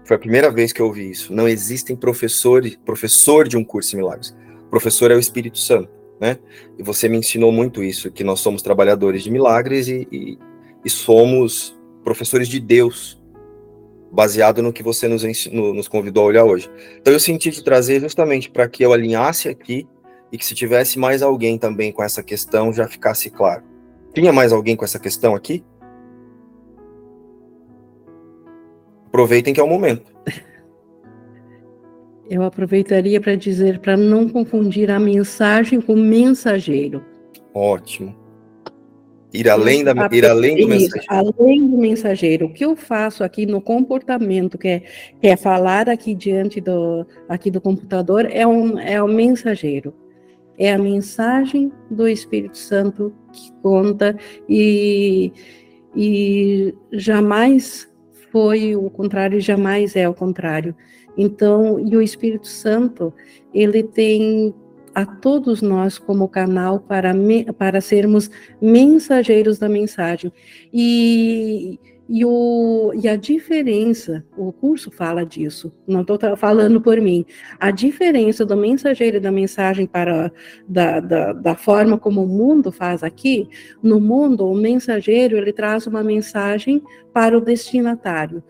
[0.04, 3.92] foi a primeira vez que eu ouvi isso, não existem professores, professor de um curso
[3.92, 4.36] de milagres
[4.70, 5.90] professor é o Espírito Santo,
[6.20, 6.38] né?
[6.78, 10.38] E você me ensinou muito isso, que nós somos trabalhadores de milagres e, e,
[10.84, 13.20] e somos professores de Deus,
[14.10, 16.70] baseado no que você nos, ensinou, nos convidou a olhar hoje.
[17.00, 19.86] Então eu senti te trazer justamente para que eu alinhasse aqui
[20.32, 23.62] e que se tivesse mais alguém também com essa questão já ficasse claro.
[24.14, 25.64] Tinha mais alguém com essa questão aqui?
[29.06, 30.12] Aproveitem que é o momento.
[32.30, 37.02] Eu aproveitaria para dizer para não confundir a mensagem com o mensageiro.
[37.54, 38.14] Ótimo.
[39.32, 41.06] Ir além, da, ir além do mensageiro.
[41.08, 42.46] Além do mensageiro.
[42.46, 44.80] O que eu faço aqui no comportamento, que é,
[45.20, 49.94] que é falar aqui diante do, aqui do computador, é, um, é o mensageiro.
[50.58, 54.16] É a mensagem do Espírito Santo que conta
[54.48, 55.32] e,
[55.94, 57.88] e jamais
[58.32, 60.74] foi o contrário, jamais é o contrário.
[61.18, 63.12] Então, e o Espírito Santo,
[63.52, 64.54] ele tem
[64.94, 67.12] a todos nós como canal para,
[67.56, 68.30] para sermos
[68.62, 70.32] mensageiros da mensagem.
[70.72, 77.24] E, e, o, e a diferença, o curso fala disso, não estou falando por mim,
[77.60, 80.32] a diferença do mensageiro e da mensagem para
[80.68, 83.48] da, da, da forma como o mundo faz aqui,
[83.82, 88.42] no mundo, o mensageiro ele traz uma mensagem para o destinatário.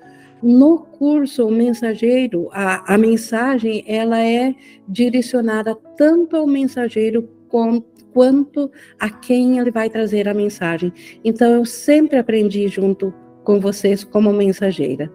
[0.42, 4.54] No curso O Mensageiro, a, a mensagem ela é
[4.88, 7.82] direcionada tanto ao mensageiro com,
[8.12, 10.92] quanto a quem ele vai trazer a mensagem.
[11.24, 13.12] Então, eu sempre aprendi junto
[13.42, 15.12] com vocês como mensageira.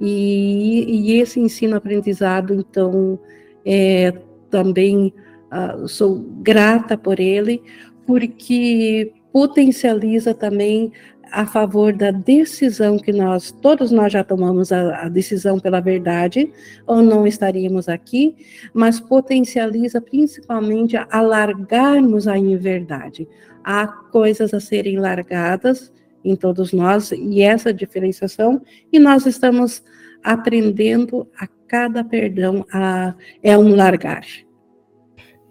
[0.00, 3.18] E, e esse ensino-aprendizado, então,
[3.64, 4.12] é,
[4.50, 5.12] também
[5.52, 7.62] uh, sou grata por ele,
[8.06, 10.92] porque potencializa também
[11.30, 16.52] a favor da decisão que nós, todos nós já tomamos a, a, decisão pela verdade,
[16.86, 18.34] ou não estaríamos aqui,
[18.72, 23.28] mas potencializa principalmente a, largarmos a inverdade.
[23.64, 25.92] Há coisas a serem largadas
[26.24, 28.62] em todos nós, e essa diferenciação,
[28.92, 29.82] e nós estamos
[30.22, 34.24] aprendendo a cada perdão a, é um largar.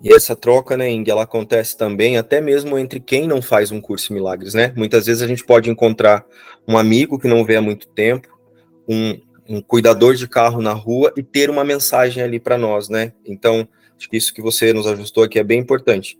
[0.03, 3.81] E essa troca, né, Ing, ela acontece também até mesmo entre quem não faz um
[3.81, 4.73] curso em milagres, né?
[4.75, 6.25] Muitas vezes a gente pode encontrar
[6.67, 8.27] um amigo que não vê há muito tempo,
[8.87, 13.13] um, um cuidador de carro na rua e ter uma mensagem ali para nós, né?
[13.25, 13.67] Então,
[13.97, 16.19] acho que isso que você nos ajustou aqui é bem importante.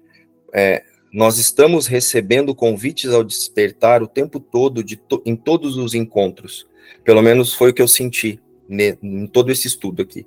[0.54, 5.94] É, nós estamos recebendo convites ao despertar o tempo todo, de to em todos os
[5.94, 6.68] encontros.
[7.04, 10.26] Pelo menos foi o que eu senti em todo esse estudo aqui.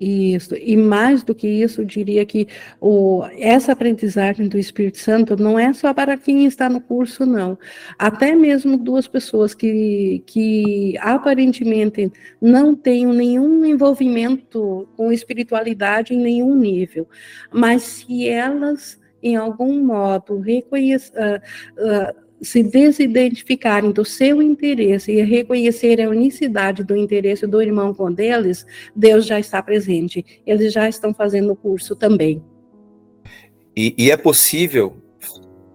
[0.00, 2.48] Isso, e mais do que isso, eu diria que
[2.80, 7.58] o, essa aprendizagem do Espírito Santo não é só para quem está no curso, não.
[7.98, 16.54] Até mesmo duas pessoas que, que aparentemente não têm nenhum envolvimento com espiritualidade em nenhum
[16.54, 17.06] nível,
[17.52, 21.14] mas se elas, em algum modo, reconheçam.
[21.14, 27.92] Uh, uh, se desidentificarem do seu interesse e reconhecerem a unicidade do interesse do irmão
[27.92, 30.24] com deles, Deus já está presente.
[30.46, 32.42] Eles já estão fazendo o curso também.
[33.76, 34.96] E, e, é possível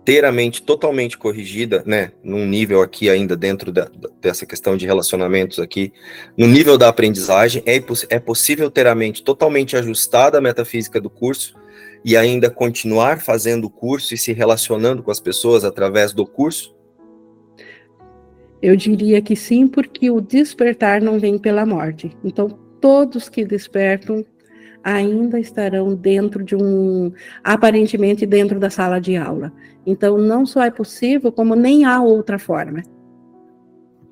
[0.04, 3.90] ter a mente totalmente corrigida, né, num nível aqui ainda dentro da,
[4.22, 5.92] dessa questão de relacionamentos aqui,
[6.38, 11.10] no nível da aprendizagem, é, é possível ter a mente totalmente ajustada à metafísica do
[11.10, 11.56] curso,
[12.06, 16.76] e ainda continuar fazendo o curso e se relacionando com as pessoas através do curso?
[18.62, 22.16] Eu diria que sim, porque o despertar não vem pela morte.
[22.24, 22.48] Então,
[22.80, 24.24] todos que despertam
[24.84, 27.12] ainda estarão dentro de um,
[27.44, 29.52] aparentemente dentro da sala de aula.
[29.84, 32.84] Então, não só é possível, como nem há outra forma.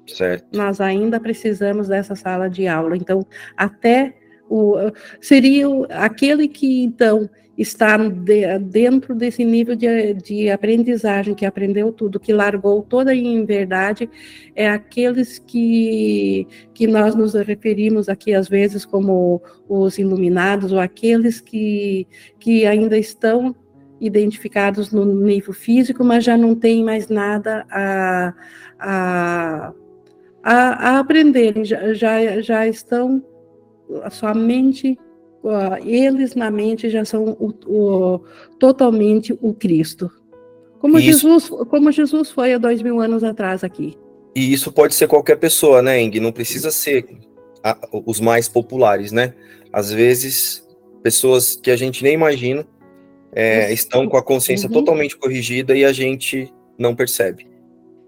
[0.07, 0.57] Certo.
[0.57, 2.97] Nós ainda precisamos dessa sala de aula.
[2.97, 3.23] Então,
[3.55, 4.15] até
[4.49, 4.77] o,
[5.21, 12.19] seria aquele que, então, está de, dentro desse nível de, de, aprendizagem, que aprendeu tudo,
[12.19, 14.09] que largou toda a inverdade,
[14.55, 21.39] é aqueles que, que nós nos referimos aqui às vezes como os iluminados, ou aqueles
[21.39, 22.07] que,
[22.39, 23.55] que ainda estão
[24.01, 28.33] identificados no nível físico, mas já não tem mais nada a,
[28.79, 29.73] a,
[30.43, 33.23] a, a aprenderem, já, já, já estão
[34.11, 34.97] somente
[35.85, 38.19] eles na mente já são o, o,
[38.59, 40.09] totalmente o Cristo.
[40.79, 43.97] Como Jesus, como Jesus foi há dois mil anos atrás aqui.
[44.35, 46.19] E isso pode ser qualquer pessoa, né, Eng?
[46.19, 47.05] Não precisa ser
[47.63, 49.33] a, os mais populares, né?
[49.71, 50.67] Às vezes,
[51.01, 52.65] pessoas que a gente nem imagina
[53.31, 54.73] é, estão com a consciência uhum.
[54.73, 57.47] totalmente corrigida e a gente não percebe.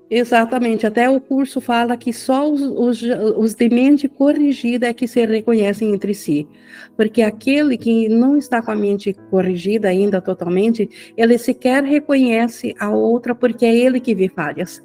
[0.10, 3.02] Exatamente, até o curso fala que só os, os,
[3.38, 6.48] os de mente corrigida é que se reconhecem entre si,
[6.96, 10.88] porque aquele que não está com a mente corrigida ainda totalmente,
[11.18, 14.84] ele sequer reconhece a outra porque é ele que vê falhas.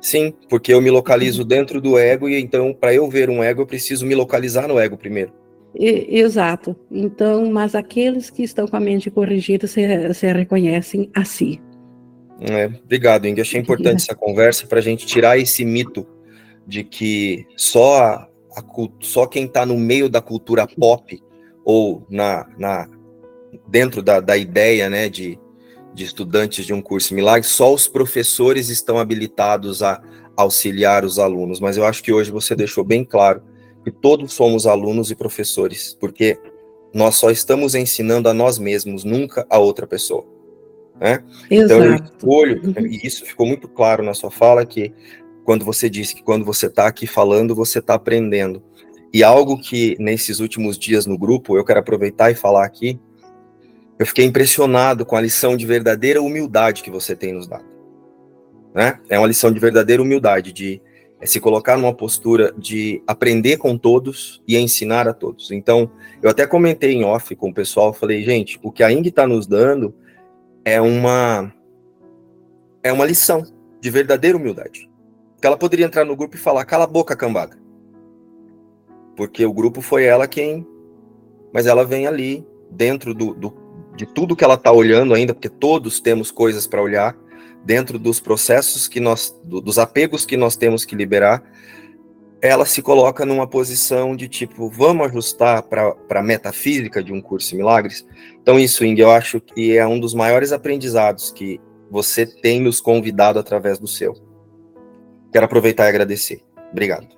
[0.00, 3.62] Sim, porque eu me localizo dentro do ego e então para eu ver um ego
[3.62, 5.32] eu preciso me localizar no ego primeiro.
[5.74, 6.74] Exato.
[6.90, 11.60] Então, mas aqueles que estão com a mente corrigida se, se reconhecem a si.
[12.40, 13.40] É, obrigado, Ing.
[13.40, 16.06] Achei importante essa conversa para a gente tirar esse mito
[16.66, 18.62] de que só, a, a
[19.00, 21.20] só quem está no meio da cultura pop
[21.64, 22.88] ou na, na
[23.66, 25.38] dentro da, da ideia né, de,
[25.94, 30.00] de estudantes de um curso milagre, só os professores estão habilitados a
[30.36, 31.58] auxiliar os alunos.
[31.58, 33.42] Mas eu acho que hoje você deixou bem claro
[33.82, 36.38] que todos somos alunos e professores, porque
[36.94, 40.37] nós só estamos ensinando a nós mesmos, nunca a outra pessoa.
[41.00, 41.22] Né?
[41.50, 42.86] Então, eu escolho, uhum.
[42.86, 44.92] e isso ficou muito claro na sua fala, que
[45.44, 48.62] quando você disse que quando você está aqui falando, você está aprendendo.
[49.12, 53.00] E algo que nesses últimos dias no grupo, eu quero aproveitar e falar aqui,
[53.98, 57.64] eu fiquei impressionado com a lição de verdadeira humildade que você tem nos dado.
[58.74, 58.98] Né?
[59.08, 60.80] É uma lição de verdadeira humildade, de
[61.20, 65.50] é se colocar numa postura de aprender com todos e ensinar a todos.
[65.50, 65.90] Então,
[66.22, 69.26] eu até comentei em off com o pessoal, falei, gente, o que a Ing está
[69.26, 69.92] nos dando
[70.72, 71.52] é uma
[72.82, 73.44] é uma lição
[73.80, 74.88] de verdadeira humildade.
[75.40, 77.58] Que ela poderia entrar no grupo e falar: "Cala a boca, cambada".
[79.16, 80.66] Porque o grupo foi ela quem
[81.52, 85.48] mas ela vem ali dentro do, do de tudo que ela está olhando ainda, porque
[85.48, 87.16] todos temos coisas para olhar,
[87.64, 91.42] dentro dos processos que nós, do, dos apegos que nós temos que liberar,
[92.40, 97.50] ela se coloca numa posição de tipo, vamos ajustar para a metafísica de um curso
[97.50, 98.06] de milagres?
[98.40, 101.60] Então, isso, Ing, eu acho que é um dos maiores aprendizados que
[101.90, 104.14] você tem nos convidado através do seu.
[105.32, 106.40] Quero aproveitar e agradecer.
[106.70, 107.08] Obrigado.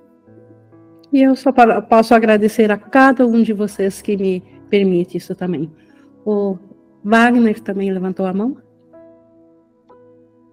[1.13, 1.53] E eu só
[1.83, 4.41] posso agradecer a cada um de vocês que me
[4.71, 5.71] permite isso também.
[6.25, 6.57] O
[7.05, 8.57] Wagner também levantou a mão.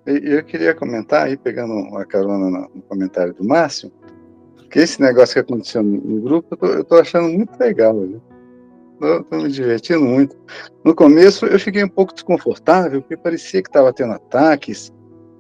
[0.06, 3.92] Eu queria comentar, aí pegando uma carona no comentário do Márcio,
[4.70, 7.94] que esse negócio que aconteceu no grupo, eu tô, achando muito legal.
[7.94, 8.20] Né?
[9.02, 10.36] Estou me divertindo muito.
[10.84, 14.94] No começo eu fiquei um pouco desconfortável, porque parecia que estava tendo ataques.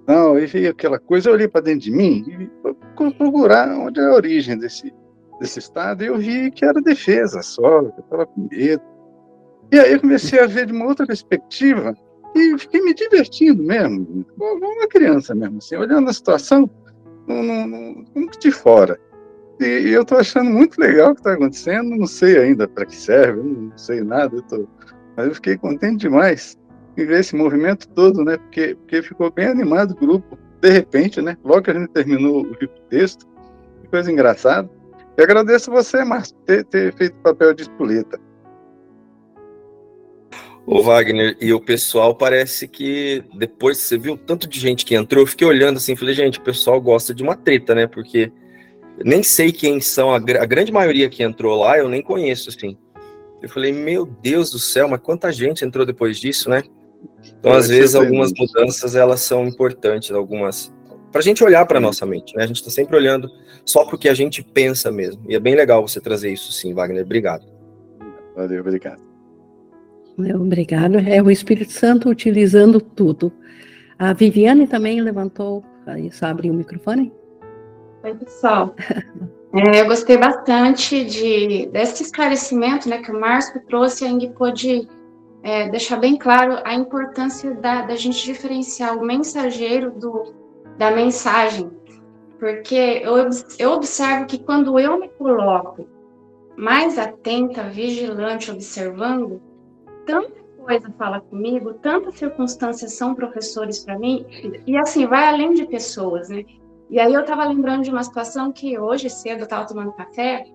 [0.08, 4.06] Não, e veio aquela coisa, eu olhei para dentro de mim e procurar onde é
[4.06, 4.94] a origem desse,
[5.40, 8.82] desse estado, e eu vi que era defesa só, eu estava com medo.
[9.70, 11.94] E aí eu comecei a ver de uma outra perspectiva
[12.34, 16.70] e fiquei me divertindo mesmo, como uma criança mesmo, assim, olhando a situação
[17.28, 17.68] no, no,
[18.16, 18.98] no, de fora.
[19.60, 22.86] E, e eu estou achando muito legal o que está acontecendo, não sei ainda para
[22.86, 24.68] que serve, não sei nada, eu tô,
[25.16, 26.58] mas eu fiquei contente demais
[26.96, 28.38] em ver esse movimento todo, né?
[28.38, 31.38] Porque, porque ficou bem animado o grupo, de repente, né?
[31.44, 33.28] Logo que a gente terminou o texto,
[33.90, 34.70] coisa engraçada.
[35.16, 38.20] Eu agradeço você, Márcio, ter, ter feito o papel de espoleta.
[40.66, 45.24] Ô Wagner, e o pessoal parece que depois você viu tanto de gente que entrou,
[45.24, 47.88] eu fiquei olhando assim, falei, gente, o pessoal gosta de uma treta, né?
[47.88, 48.32] Porque
[49.04, 52.78] nem sei quem são, a, a, grande maioria que entrou lá eu nem conheço, assim.
[53.42, 56.64] Eu falei, meu Deus do céu, mas quanta gente entrou depois disso, né?
[57.40, 60.74] Então, às vezes, algumas mudanças, elas são importantes, algumas...
[61.12, 62.44] Para a gente olhar para nossa mente, né?
[62.44, 63.30] A gente está sempre olhando
[63.64, 65.22] só porque a gente pensa mesmo.
[65.30, 67.04] E é bem legal você trazer isso, sim, Wagner.
[67.04, 67.46] Obrigado.
[68.36, 69.02] Valeu, obrigado.
[70.18, 70.98] Obrigado.
[70.98, 73.32] É o Espírito Santo utilizando tudo.
[74.00, 77.12] A Viviane também levantou, aí só abrir o microfone.
[78.08, 78.74] Oi, pessoal.
[79.54, 84.88] É, eu gostei bastante de, desse esclarecimento né, que o Márcio trouxe, a Ing pôde
[85.44, 90.34] é, deixar bem claro a importância da, da gente diferenciar o mensageiro do,
[90.78, 91.70] da mensagem.
[92.40, 93.30] Porque eu,
[93.60, 95.86] eu observo que quando eu me coloco
[96.56, 99.42] mais atenta, vigilante, observando,
[100.06, 104.26] tanta coisa fala comigo, tantas circunstâncias são professores para mim,
[104.66, 106.46] e assim, vai além de pessoas, né?
[106.90, 110.46] E aí eu estava lembrando de uma situação que hoje cedo eu estava tomando café,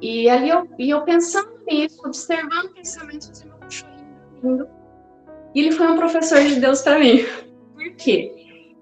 [0.00, 4.68] e ali eu, e eu pensando nisso, observando pensamentos de meu cachorrinho
[5.54, 7.20] e ele foi um professor de Deus para mim.
[7.74, 8.34] Por quê?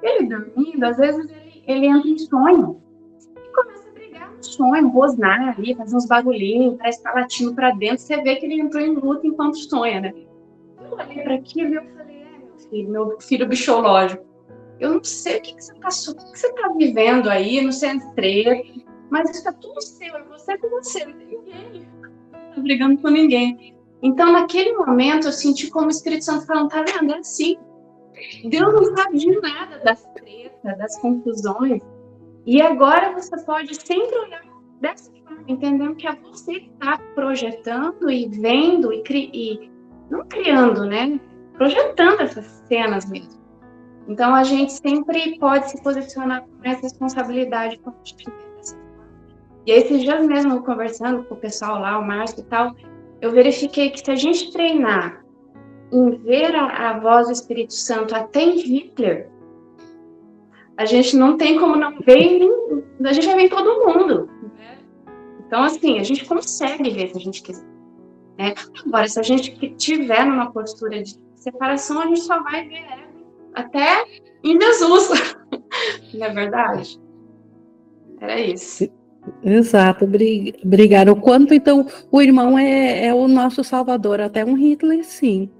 [0.02, 2.80] Ele dormindo, às vezes ele, ele entra em sonho,
[3.36, 7.72] e começa a brigar no sonho, rosnar ali, fazer uns bagulhinhos, parece estar latindo para
[7.72, 10.14] dentro, você vê que ele entrou em luta enquanto sonha, né?
[10.80, 14.24] Eu olhei para aquilo e eu falei, é, meu filho, meu filho bichológico,
[14.80, 18.08] eu não sei o que, que você está vivendo aí no centro,
[19.10, 21.88] mas está tudo seu, é você com você, não tem ninguém.
[22.32, 23.74] Não está brigando com ninguém.
[24.02, 27.12] Então, naquele momento, eu senti como o Espírito Santo falando, tá vendo?
[27.12, 27.58] É assim.
[28.48, 31.82] Deus não sabe de nada das tretas, das confusões.
[32.46, 34.42] E agora você pode sempre olhar
[34.80, 39.70] dessa forma, entendendo que é você que está projetando e vendo e, cri e
[40.10, 41.20] não criando, né?
[41.54, 43.39] Projetando essas cenas mesmo.
[44.08, 48.26] Então, a gente sempre pode se posicionar com essa responsabilidade quando a gente
[49.66, 52.74] E aí, esses dias mesmo, conversando com o pessoal lá, o Márcio e tal,
[53.20, 55.24] eu verifiquei que se a gente treinar
[55.92, 59.28] em ver a, a voz do Espírito Santo até em Hitler,
[60.76, 62.40] a gente não tem como não ver
[63.04, 64.30] a gente vai ver em todo mundo.
[65.46, 67.66] Então, assim, a gente consegue ver se a gente quiser.
[68.38, 68.54] Né?
[68.86, 73.09] Agora, se a gente tiver numa postura de separação, a gente só vai ver
[73.54, 74.04] até
[74.44, 75.10] em Jesus.
[76.14, 77.00] Não é verdade?
[78.20, 78.88] Era isso.
[79.44, 81.12] Exato, obrigado.
[81.12, 85.50] O quanto então o irmão é, é, o nosso salvador, até um Hitler, sim.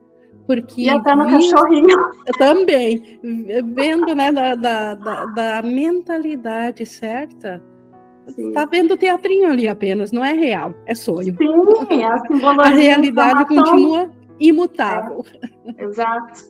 [0.47, 1.97] Porque e até no cachorrinho.
[2.39, 3.21] Também,
[3.75, 7.63] vendo né, da, da, da, da mentalidade certa,
[8.35, 8.53] Sim.
[8.53, 11.37] Tá vendo teatrinho ali apenas, não é real, é sonho.
[11.37, 15.25] Sim, a, a realidade continua imutável.
[15.77, 16.45] É, exato.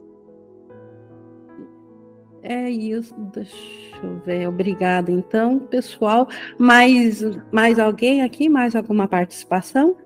[2.42, 3.54] É isso, deixa
[4.02, 4.48] eu ver.
[4.48, 6.28] Obrigada, então, pessoal.
[6.58, 7.22] Mais,
[7.52, 8.48] mais alguém aqui?
[8.48, 9.96] Mais alguma participação?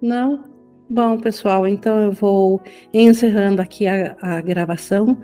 [0.00, 0.44] Não?
[0.88, 2.62] Bom, pessoal, então eu vou
[2.94, 5.18] encerrando aqui a, a gravação.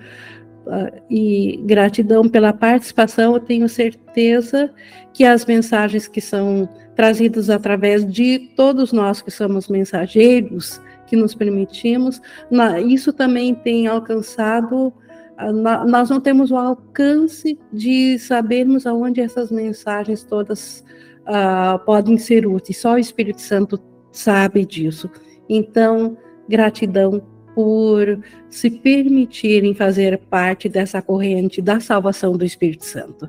[0.66, 3.34] Uh, e gratidão pela participação.
[3.34, 4.72] Eu tenho certeza
[5.12, 6.66] que as mensagens que são
[6.96, 10.80] trazidas através de todos nós que somos mensageiros
[11.14, 12.20] que nos permitimos,
[12.88, 14.92] isso também tem alcançado,
[15.86, 20.84] nós não temos o alcance de sabermos aonde essas mensagens todas
[21.20, 23.80] uh, podem ser úteis, só o Espírito Santo
[24.10, 25.08] sabe disso.
[25.48, 26.16] Então,
[26.48, 27.22] gratidão
[27.54, 28.18] por
[28.50, 33.28] se permitirem fazer parte dessa corrente da salvação do Espírito Santo.